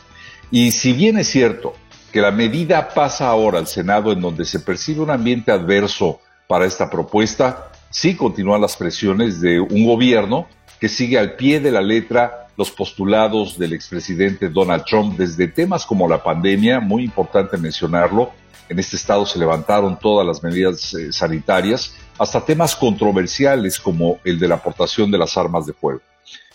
[0.50, 1.74] Y si bien es cierto
[2.12, 6.66] que la medida pasa ahora al Senado en donde se percibe un ambiente adverso para
[6.66, 7.72] esta propuesta.
[7.88, 10.46] Sí continúan las presiones de un gobierno
[10.78, 15.86] que sigue al pie de la letra los postulados del expresidente Donald Trump desde temas
[15.86, 18.32] como la pandemia, muy importante mencionarlo,
[18.68, 24.38] en este estado se levantaron todas las medidas eh, sanitarias, hasta temas controversiales como el
[24.38, 26.00] de la aportación de las armas de fuego.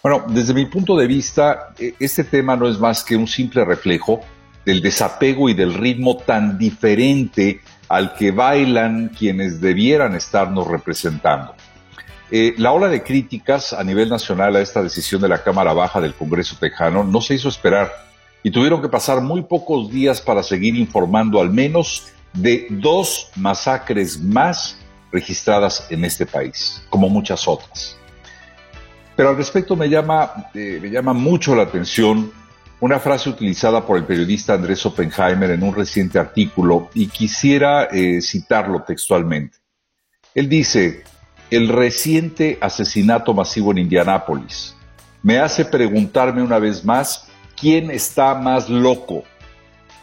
[0.02, 3.66] Bueno, desde mi punto de vista, e, este tema no es más que un simple
[3.66, 4.22] reflejo
[4.66, 11.56] del desapego y del ritmo tan diferente al que bailan quienes debieran estarnos representando.
[12.30, 16.02] Eh, la ola de críticas a nivel nacional a esta decisión de la Cámara Baja
[16.02, 18.07] del Congreso Tejano no se hizo esperar
[18.44, 24.20] y tuvieron que pasar muy pocos días para seguir informando al menos de dos masacres
[24.20, 24.78] más
[25.12, 27.98] registradas en este país, como muchas otras.
[29.16, 32.32] Pero al respecto me llama, eh, me llama mucho la atención
[32.80, 38.22] una frase utilizada por el periodista Andrés Oppenheimer en un reciente artículo y quisiera eh,
[38.22, 39.58] citarlo textualmente.
[40.36, 41.04] Él dice,
[41.50, 44.76] el reciente asesinato masivo en Indianápolis
[45.24, 47.27] me hace preguntarme una vez más
[47.58, 49.24] quién está más loco,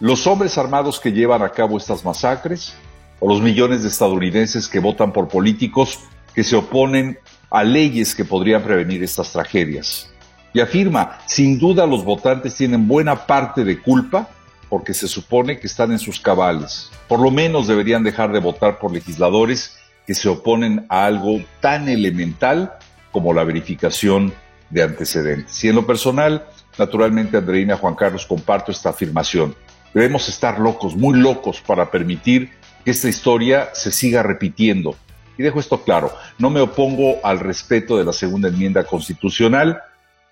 [0.01, 2.75] los hombres armados que llevan a cabo estas masacres
[3.21, 6.01] o los millones de estadounidenses que votan por políticos
[6.35, 10.11] que se oponen a leyes que podrían prevenir estas tragedias.
[10.53, 14.29] Y afirma, sin duda los votantes tienen buena parte de culpa
[14.69, 16.91] porque se supone que están en sus cabales.
[17.09, 19.77] Por lo menos deberían dejar de votar por legisladores
[20.07, 22.73] que se oponen a algo tan elemental
[23.13, 24.35] como la verificación
[24.71, 25.63] de antecedentes.
[25.63, 26.47] Y en lo personal,
[26.79, 29.55] naturalmente, Andreina Juan Carlos, comparto esta afirmación.
[29.93, 32.51] Debemos estar locos, muy locos, para permitir
[32.85, 34.97] que esta historia se siga repitiendo.
[35.39, 39.81] Y dejo esto claro, no me opongo al respeto de la segunda enmienda constitucional,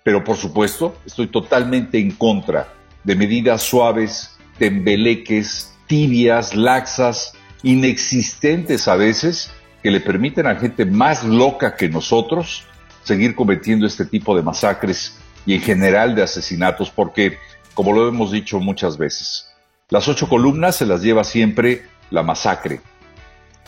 [0.03, 2.73] pero por supuesto estoy totalmente en contra
[3.03, 7.33] de medidas suaves, tembeleques, tibias, laxas,
[7.63, 12.65] inexistentes a veces, que le permiten a gente más loca que nosotros
[13.03, 17.37] seguir cometiendo este tipo de masacres y en general de asesinatos, porque,
[17.73, 19.53] como lo hemos dicho muchas veces,
[19.89, 22.81] las ocho columnas se las lleva siempre la masacre,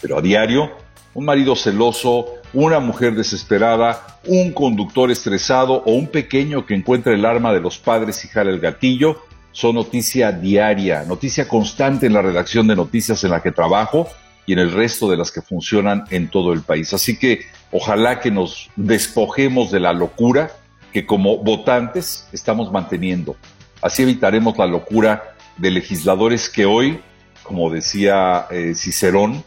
[0.02, 0.72] pero a diario,
[1.14, 7.26] un marido celoso, una mujer desesperada, un conductor estresado o un pequeño que encuentra el
[7.26, 12.22] arma de los padres y jala el gatillo, son noticia diaria, noticia constante en la
[12.22, 14.10] redacción de noticias en la que trabajo
[14.46, 16.94] y en el resto de las que funcionan en todo el país.
[16.94, 20.52] Así que ojalá que nos despojemos de la locura
[20.96, 23.36] que como votantes estamos manteniendo.
[23.82, 27.02] Así evitaremos la locura de legisladores que hoy,
[27.44, 29.44] como decía eh, Cicerón,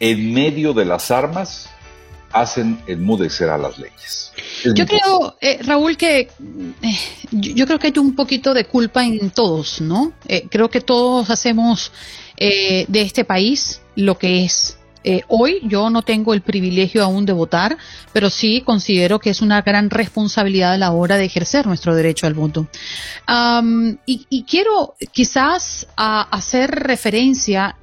[0.00, 1.70] en medio de las armas
[2.32, 4.32] hacen enmudecer a las leyes.
[4.74, 6.18] yo creo, eh, Raúl, que
[6.82, 6.98] eh,
[7.30, 10.12] yo, creo que hay un poquito de culpa en todos, ¿no?
[10.50, 11.92] creo que todos hacemos
[12.36, 14.78] de este país lo que es.
[15.10, 17.78] Eh, hoy yo no tengo el privilegio aún de votar,
[18.12, 22.26] pero sí considero que es una gran responsabilidad a la hora de ejercer nuestro derecho
[22.26, 22.66] al voto.
[24.04, 27.77] y, quiero quizás hacer referencia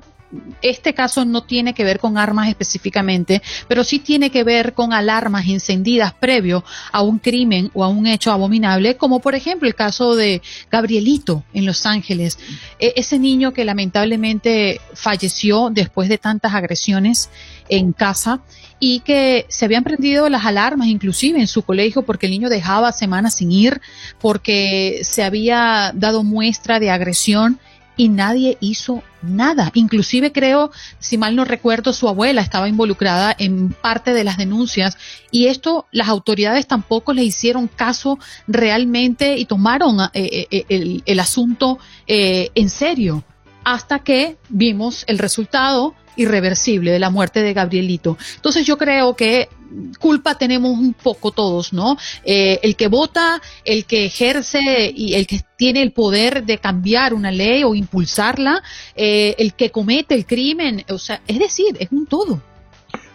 [0.62, 4.94] este caso no tiene que ver con armas específicamente, pero sí tiene que ver con
[4.94, 9.76] alarmas encendidas previo a un crimen o a un hecho abominable, como por ejemplo el
[9.76, 12.40] caso de Gabrielito en Los Ángeles,
[12.80, 17.30] e, ese niño que lamentablemente falleció después de tantas agresiones
[17.70, 18.42] en casa
[18.80, 22.92] y que se habían prendido las alarmas inclusive en su colegio porque el niño dejaba
[22.92, 23.82] semanas sin ir,
[24.20, 27.60] porque se había dado muestra de agresión
[27.98, 29.72] y nadie hizo nada.
[29.74, 34.98] Inclusive creo, si mal no recuerdo, su abuela estaba involucrada en parte de las denuncias
[35.32, 41.04] y esto las autoridades tampoco le hicieron caso realmente y tomaron eh, eh, eh, el,
[41.06, 43.24] el, asunto en serio
[43.64, 48.18] hasta que vimos el resultado irreversible de la muerte de Gabrielito.
[48.36, 49.50] Entonces yo creo que
[50.00, 51.98] culpa tenemos un poco todos, ¿no?
[52.24, 57.14] Eh, el que vota, el que ejerce y el que tiene el poder de cambiar
[57.14, 58.62] una ley o impulsarla,
[58.96, 62.42] eh, el que comete el crimen, o sea, es decir, es un todo.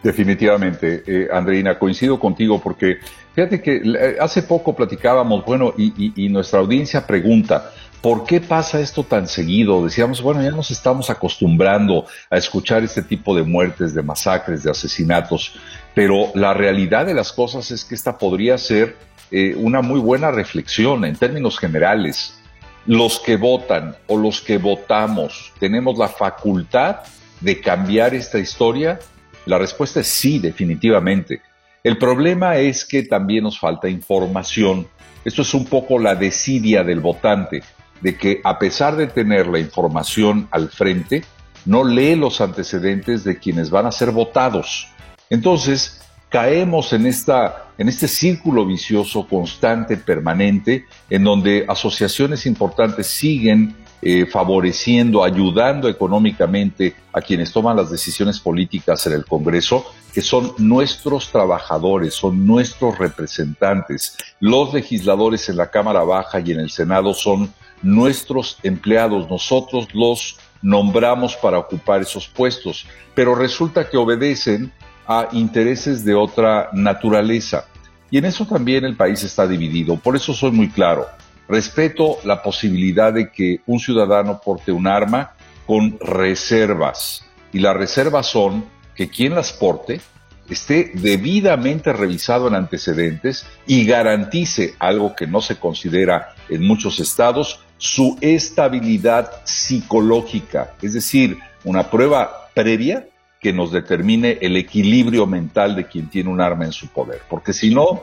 [0.02, 2.98] Definitivamente, eh, Andreina, coincido contigo porque
[3.34, 7.70] fíjate que hace poco platicábamos, bueno, y nuestra audiencia pregunta,
[8.00, 9.84] ¿Por qué pasa esto tan seguido?
[9.84, 14.70] Decíamos, bueno, ya nos estamos acostumbrando a escuchar este tipo de muertes, de masacres, de
[14.70, 15.56] asesinatos,
[15.94, 18.96] pero la realidad de las cosas es que esta podría ser
[19.30, 22.40] eh, una muy buena reflexión en términos generales.
[22.86, 27.00] Los que votan o los que votamos, ¿tenemos la facultad
[27.40, 28.98] de cambiar esta historia?
[29.44, 31.42] La respuesta es sí, definitivamente.
[31.84, 34.88] El problema es que también nos falta información.
[35.22, 37.62] Esto es un poco la desidia del votante
[38.00, 41.24] de que a pesar de tener la información al frente,
[41.64, 44.88] no lee los antecedentes de quienes van a ser votados.
[45.28, 53.76] Entonces, caemos en, esta, en este círculo vicioso constante, permanente, en donde asociaciones importantes siguen
[54.02, 59.84] eh, favoreciendo, ayudando económicamente a quienes toman las decisiones políticas en el Congreso,
[60.14, 64.16] que son nuestros trabajadores, son nuestros representantes.
[64.40, 67.52] Los legisladores en la Cámara Baja y en el Senado son
[67.82, 74.72] nuestros empleados, nosotros los nombramos para ocupar esos puestos, pero resulta que obedecen
[75.06, 77.66] a intereses de otra naturaleza.
[78.10, 79.96] Y en eso también el país está dividido.
[79.96, 81.06] Por eso soy muy claro.
[81.48, 85.32] Respeto la posibilidad de que un ciudadano porte un arma
[85.66, 87.24] con reservas.
[87.52, 88.64] Y las reservas son
[88.94, 90.00] que quien las porte
[90.48, 97.60] esté debidamente revisado en antecedentes y garantice algo que no se considera en muchos estados,
[97.80, 103.08] su estabilidad psicológica, es decir, una prueba previa
[103.40, 107.54] que nos determine el equilibrio mental de quien tiene un arma en su poder, porque
[107.54, 108.02] si no,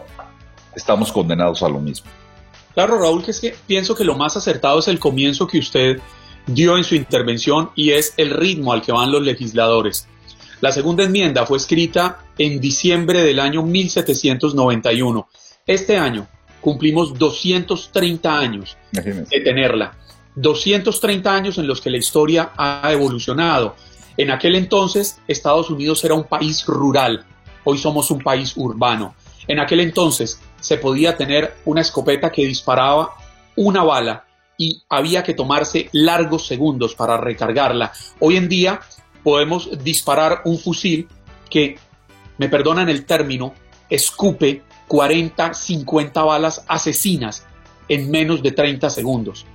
[0.76, 2.10] estamos condenados a lo mismo.
[2.74, 6.00] Claro, Raúl, que es que pienso que lo más acertado es el comienzo que usted
[6.48, 10.08] dio en su intervención y es el ritmo al que van los legisladores.
[10.60, 15.28] La segunda enmienda fue escrita en diciembre del año 1791.
[15.68, 16.28] Este año
[16.68, 19.94] cumplimos 230 años de tenerla.
[20.36, 23.78] 230 años en los que la historia ha evolucionado.
[24.18, 27.26] En aquel entonces Estados Unidos era un país rural,
[27.64, 29.16] hoy somos un país urbano.
[29.48, 33.14] En aquel entonces se podía tener una escopeta que disparaba
[33.56, 34.26] una bala
[34.58, 37.94] y había que tomarse largos segundos para recargarla.
[38.20, 38.82] Hoy en día
[39.24, 41.08] podemos disparar un fusil
[41.50, 41.80] que,
[42.38, 43.54] me perdonan el término,
[43.90, 47.46] escupe 40, 50 balas asesinas
[47.90, 49.46] en menos de 30 segundos.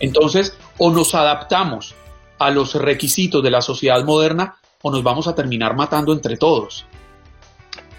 [0.00, 1.94] Entonces, o nos adaptamos
[2.38, 6.86] a los requisitos de la sociedad moderna o nos vamos a terminar matando entre todos.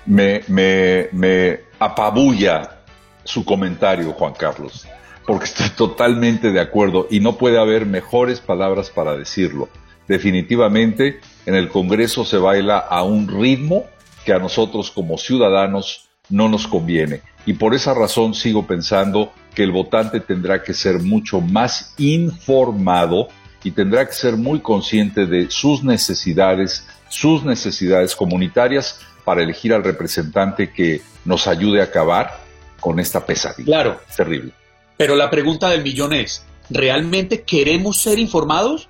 [0.06, 2.82] Me, me, me apabulla
[3.24, 4.88] su comentario, Juan Carlos,
[5.26, 9.70] porque estoy totalmente de acuerdo y no puede haber mejores palabras para decirlo.
[10.08, 13.86] Definitivamente, en el Congreso se baila a un ritmo
[14.24, 17.22] que a nosotros como ciudadanos no nos conviene.
[17.46, 23.30] Y por esa razón sigo pensando que el votante tendrá que ser mucho más informado
[23.64, 29.84] y tendrá que ser muy consciente de sus necesidades, sus necesidades comunitarias para elegir al
[29.84, 32.40] representante que nos ayude a acabar
[32.80, 33.66] con esta pesadilla.
[33.66, 34.00] Claro.
[34.16, 34.54] terrible.
[34.96, 38.90] Pero la pregunta del millón es, ¿realmente queremos ser informados?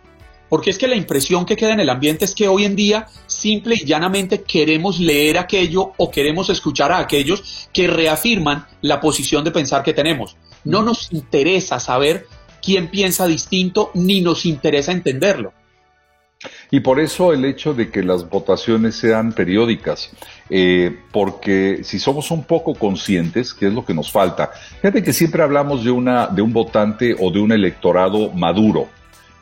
[0.50, 3.08] Porque es que la impresión que queda en el ambiente es que hoy en día
[3.28, 9.44] simple y llanamente queremos leer aquello o queremos escuchar a aquellos que reafirman la posición
[9.44, 10.38] de pensar que tenemos.
[10.64, 12.28] No nos interesa saber
[12.62, 15.54] quién piensa distinto ni nos interesa entenderlo.
[16.70, 20.12] Y por eso el hecho de que las votaciones sean periódicas,
[20.50, 25.14] eh, porque si somos un poco conscientes, que es lo que nos falta, fíjate que
[25.14, 28.88] siempre hablamos de, una, de un votante o de un electorado maduro,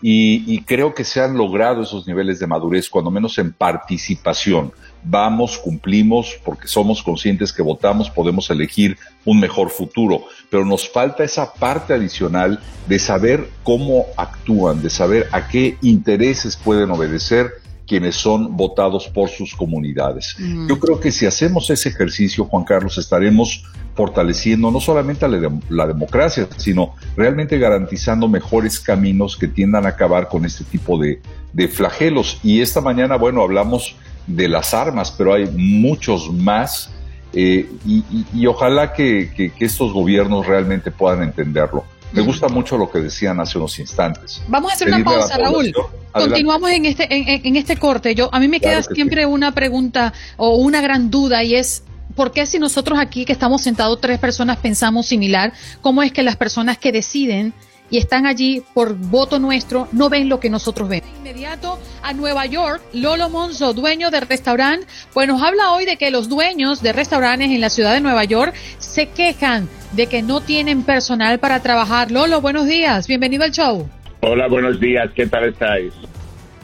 [0.07, 4.71] y, creo que se han logrado esos niveles de madurez, cuando menos en participación.
[5.03, 11.23] Vamos, cumplimos, porque somos conscientes que votamos, podemos elegir un mejor futuro, pero nos falta
[11.23, 17.53] esa parte adicional de saber cómo actúan, de saber a qué intereses pueden obedecer
[17.87, 20.35] quienes son votados por sus comunidades.
[20.39, 20.67] Mm.
[20.67, 23.63] Yo creo que si hacemos ese ejercicio, Juan Carlos, estaremos
[23.95, 30.45] fortaleciendo no solamente la, democracia, sino realmente garantizando mejores caminos que tiendan a acabar con
[30.45, 31.21] este tipo de,
[31.69, 32.39] flagelos.
[32.43, 33.95] Y esta mañana, bueno, hablamos
[34.27, 36.91] de las armas, pero hay muchos más
[37.31, 41.85] eh, y, ojalá que estos gobiernos realmente puedan entenderlo.
[42.15, 44.41] Me gusta mucho lo que decían hace unos instantes.
[44.47, 45.73] Vamos a hacer una pausa, Raúl.
[46.11, 48.15] Continuamos en este, en, este corte.
[48.15, 51.83] Yo, a mí me queda siempre una pregunta o una gran duda y es
[52.15, 55.51] ¿Por qué si nosotros aquí que estamos sentados tres personas pensamos similar,
[55.81, 57.53] cómo es que las personas que deciden
[57.89, 61.07] y están allí por voto nuestro no ven lo que nosotros vemos.
[61.17, 66.11] Inmediato a Nueva York, Lolo Monzo, dueño del restaurante, pues nos habla hoy de que
[66.11, 70.41] los dueños de restaurantes en la ciudad de Nueva York se quejan de que no
[70.41, 72.11] tienen personal para trabajar.
[72.11, 73.89] Lolo, buenos días, bienvenido al show.
[74.21, 75.93] Hola, buenos días, ¿qué tal estáis?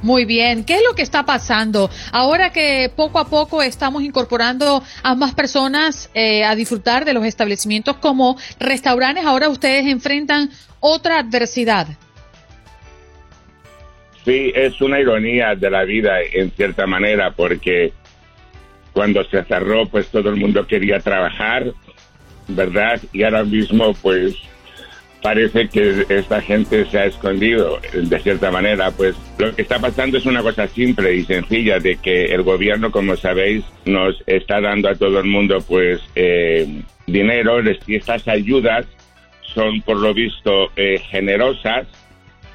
[0.01, 1.89] Muy bien, ¿qué es lo que está pasando?
[2.11, 7.23] Ahora que poco a poco estamos incorporando a más personas eh, a disfrutar de los
[7.23, 10.49] establecimientos como restaurantes, ahora ustedes enfrentan
[10.79, 11.87] otra adversidad.
[14.25, 17.93] Sí, es una ironía de la vida en cierta manera, porque
[18.93, 21.73] cuando se cerró, pues todo el mundo quería trabajar,
[22.47, 22.99] ¿verdad?
[23.13, 24.35] Y ahora mismo, pues
[25.21, 28.91] parece que esta gente se ha escondido de cierta manera.
[28.91, 32.91] Pues lo que está pasando es una cosa simple y sencilla de que el gobierno,
[32.91, 38.85] como sabéis, nos está dando a todo el mundo pues eh, dinero y estas ayudas
[39.41, 41.87] son por lo visto eh, generosas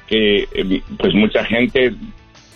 [0.07, 1.93] que eh, pues mucha gente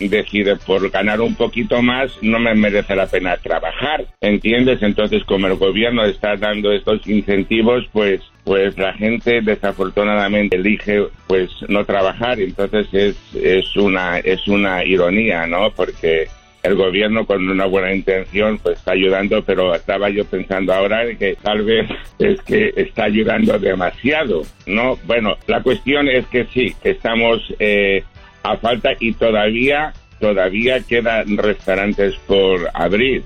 [0.08, 4.82] decide por ganar un poquito más no me merece la pena trabajar, ¿entiendes?
[4.82, 11.50] Entonces como el gobierno está dando estos incentivos, pues pues la gente desafortunadamente elige pues
[11.68, 15.72] no trabajar, entonces es es una es una ironía, ¿no?
[15.72, 16.28] Porque
[16.64, 21.36] el gobierno con una buena intención pues está ayudando, pero estaba yo pensando ahora que
[21.42, 21.90] tal vez
[22.20, 24.98] es que está ayudando demasiado, ¿no?
[25.06, 28.04] Bueno, la cuestión es que sí, estamos eh,
[28.44, 33.24] a falta y todavía, todavía quedan restaurantes por abrir.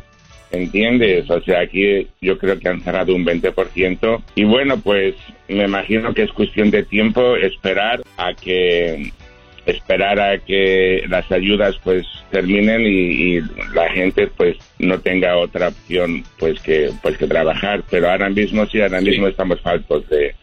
[0.51, 1.29] ¿Entiendes?
[1.29, 4.21] O sea, aquí yo creo que han cerrado un 20%.
[4.35, 5.15] Y bueno, pues
[5.49, 9.11] me imagino que es cuestión de tiempo esperar a que
[9.65, 13.39] esperar a que las ayudas pues terminen y,
[13.73, 18.65] la gente pues no tenga otra opción pues que pues que trabajar pero ahora mismo
[18.67, 20.35] sí ahora mismo estamos faltos de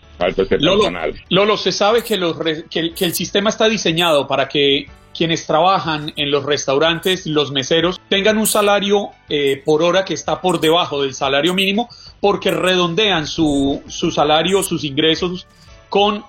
[1.29, 7.27] Lolo, se sabe que, el, sistema está diseñado para que quienes trabajan en los restaurantes,
[7.27, 11.89] los meseros, tengan un salario eh, por hora que está por debajo del salario mínimo
[12.21, 15.47] porque redondean su, su salario, sus ingresos
[15.89, 16.25] con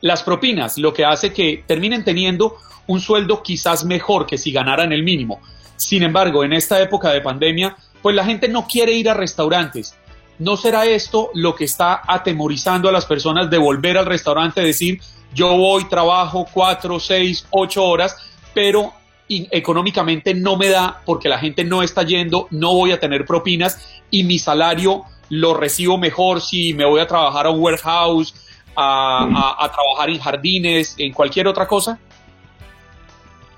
[0.00, 4.92] las propinas, lo que hace que terminen teniendo un sueldo quizás mejor que si ganaran
[4.92, 5.40] el mínimo.
[5.76, 9.96] Sin embargo, en esta época de pandemia, pues la gente no quiere ir a restaurantes
[10.38, 15.00] ¿No será esto lo que está atemorizando a las personas de volver al restaurante, decir,
[15.34, 18.16] yo voy, trabajo cuatro, seis, ocho horas,
[18.54, 18.92] pero
[19.28, 24.00] económicamente no me da porque la gente no está yendo, no voy a tener propinas
[24.10, 28.34] y mi salario lo recibo mejor si me voy a trabajar a un warehouse,
[28.74, 31.98] a, trabajar en jardines, en cualquier otra cosa?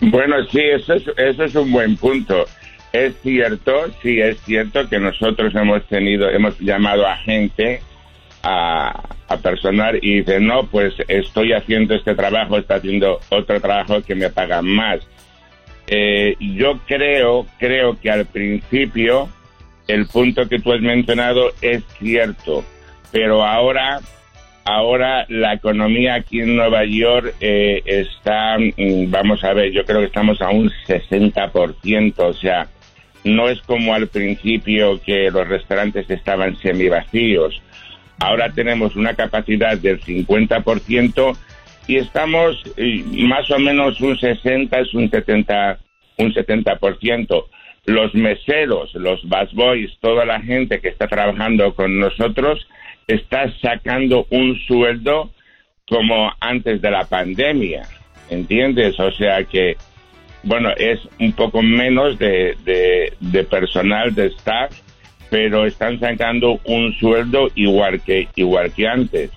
[0.00, 2.46] Bueno, sí, eso es, eso es un buen punto.
[2.92, 7.80] Es cierto, sí, es cierto que nosotros hemos tenido, hemos llamado a gente,
[8.42, 9.02] a,
[9.42, 14.28] personal y dice, no, pues estoy haciendo este trabajo, está haciendo otro trabajo que me
[14.28, 15.00] paga más.
[15.86, 19.28] Eh, yo creo, creo que al principio
[19.86, 22.64] el punto que tú has mencionado es cierto,
[23.12, 24.00] pero ahora,
[24.64, 30.00] ahora la economía aquí en Nueva York eh, está, mm, vamos a ver, yo creo
[30.00, 32.68] que estamos a un 60%, o sea,
[33.24, 37.60] no es como al principio que los restaurantes estaban semivacíos.
[38.18, 41.36] Ahora tenemos una capacidad del 50%
[41.86, 42.62] y estamos
[43.12, 45.78] más o menos un 60, es un 70,
[46.18, 47.44] un 70%.
[47.86, 52.66] Los meseros, los busboys, toda la gente que está trabajando con nosotros
[53.06, 55.30] está sacando un sueldo
[55.88, 57.82] como antes de la pandemia,
[58.28, 59.00] ¿entiendes?
[59.00, 59.76] O sea que
[60.42, 62.56] bueno, es un poco menos de,
[63.20, 64.72] de, personal, de staff,
[65.28, 69.30] pero están sacando un sueldo igual que, igual que antes.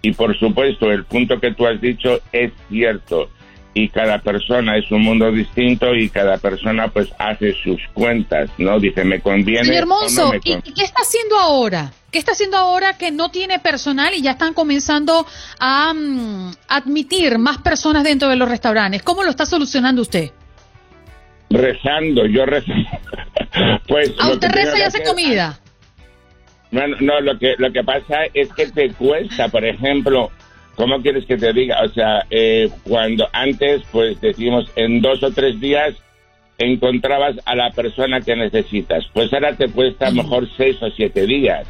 [0.00, 3.30] Y por supuesto, el punto que tú has dicho es cierto.
[3.74, 8.80] Y cada persona es un mundo distinto y cada persona pues hace sus cuentas, ¿no?
[8.80, 9.64] Dice, me conviene.
[9.64, 11.92] Señor Monzo, ¿y qué está haciendo ahora?
[12.10, 15.26] ¿Qué está haciendo ahora que no tiene personal y ya están comenzando
[15.60, 19.02] a mm, admitir más personas dentro de los restaurantes?
[19.02, 20.30] ¿Cómo lo está solucionando usted?
[21.50, 22.72] Rezando, yo rezo.
[23.88, 25.60] pues, ¿A usted reza y hace comida?
[26.70, 30.30] No, no, lo que, lo que pasa es que te cuesta, por ejemplo,
[30.78, 31.82] ¿cómo quieres que te diga?
[31.82, 35.94] O sea, eh, cuando antes, pues decimos, en dos o tres días
[36.56, 39.04] encontrabas a la persona que necesitas.
[39.12, 41.66] Pues ahora te cuesta mejor seis o siete días.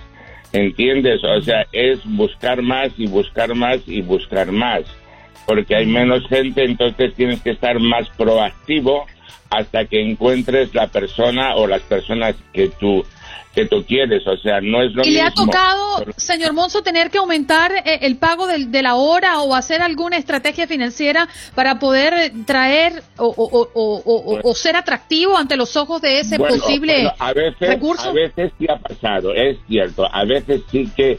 [0.53, 1.25] ¿Entiendes?
[1.25, 4.83] O sea, es buscar más y buscar más y buscar más.
[5.47, 9.07] Porque hay menos gente, entonces tienes que estar más proactivo
[9.49, 13.05] hasta que encuentres la persona o las personas que tú
[13.59, 17.11] que tú quieres, o sea, no es lo ¿Y le ha tocado, señor Monzo, tener
[17.11, 22.31] que aumentar eh, el pago de, la hora o hacer alguna estrategia financiera para poder
[22.47, 28.11] traer o, ser atractivo ante los ojos de ese posible a veces, recurso?
[28.11, 31.19] A veces sí ha pasado, es cierto, a veces sí que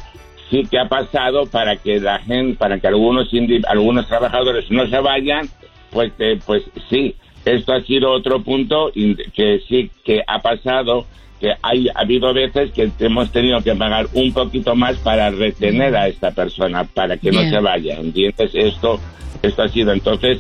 [0.50, 3.28] sí que ha pasado para que la gente, para que algunos
[3.68, 5.50] algunos trabajadores no se vayan,
[5.92, 7.18] pues eh, pues sí,
[7.56, 11.06] esto ha sido otro punto que sí que ha pasado
[11.40, 15.96] que hay, ha habido veces que hemos tenido que pagar un poquito más para retener
[15.96, 18.52] a esta persona, para que no se vaya, ¿entiendes?
[18.54, 19.00] Esto,
[19.42, 20.40] esto ha sido entonces,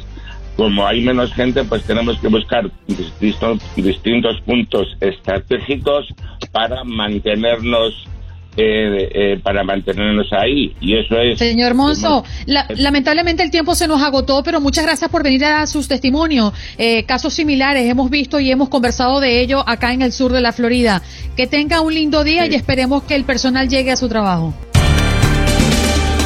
[0.57, 6.13] como hay menos gente, pues tenemos que buscar distintos, distintos puntos estratégicos
[6.51, 8.05] para mantenernos
[8.61, 10.75] eh, eh, para mantenernos ahí.
[10.81, 11.39] Y eso es.
[11.39, 15.67] Señor Monzo, lamentablemente el tiempo se nos agotó, pero muchas gracias por venir a dar
[15.67, 16.53] sus testimonios.
[16.77, 20.41] Eh, casos similares hemos visto y hemos conversado de ello acá en el sur de
[20.41, 21.01] la Florida.
[21.37, 24.53] Que tenga un lindo día y esperemos que el personal llegue a su trabajo.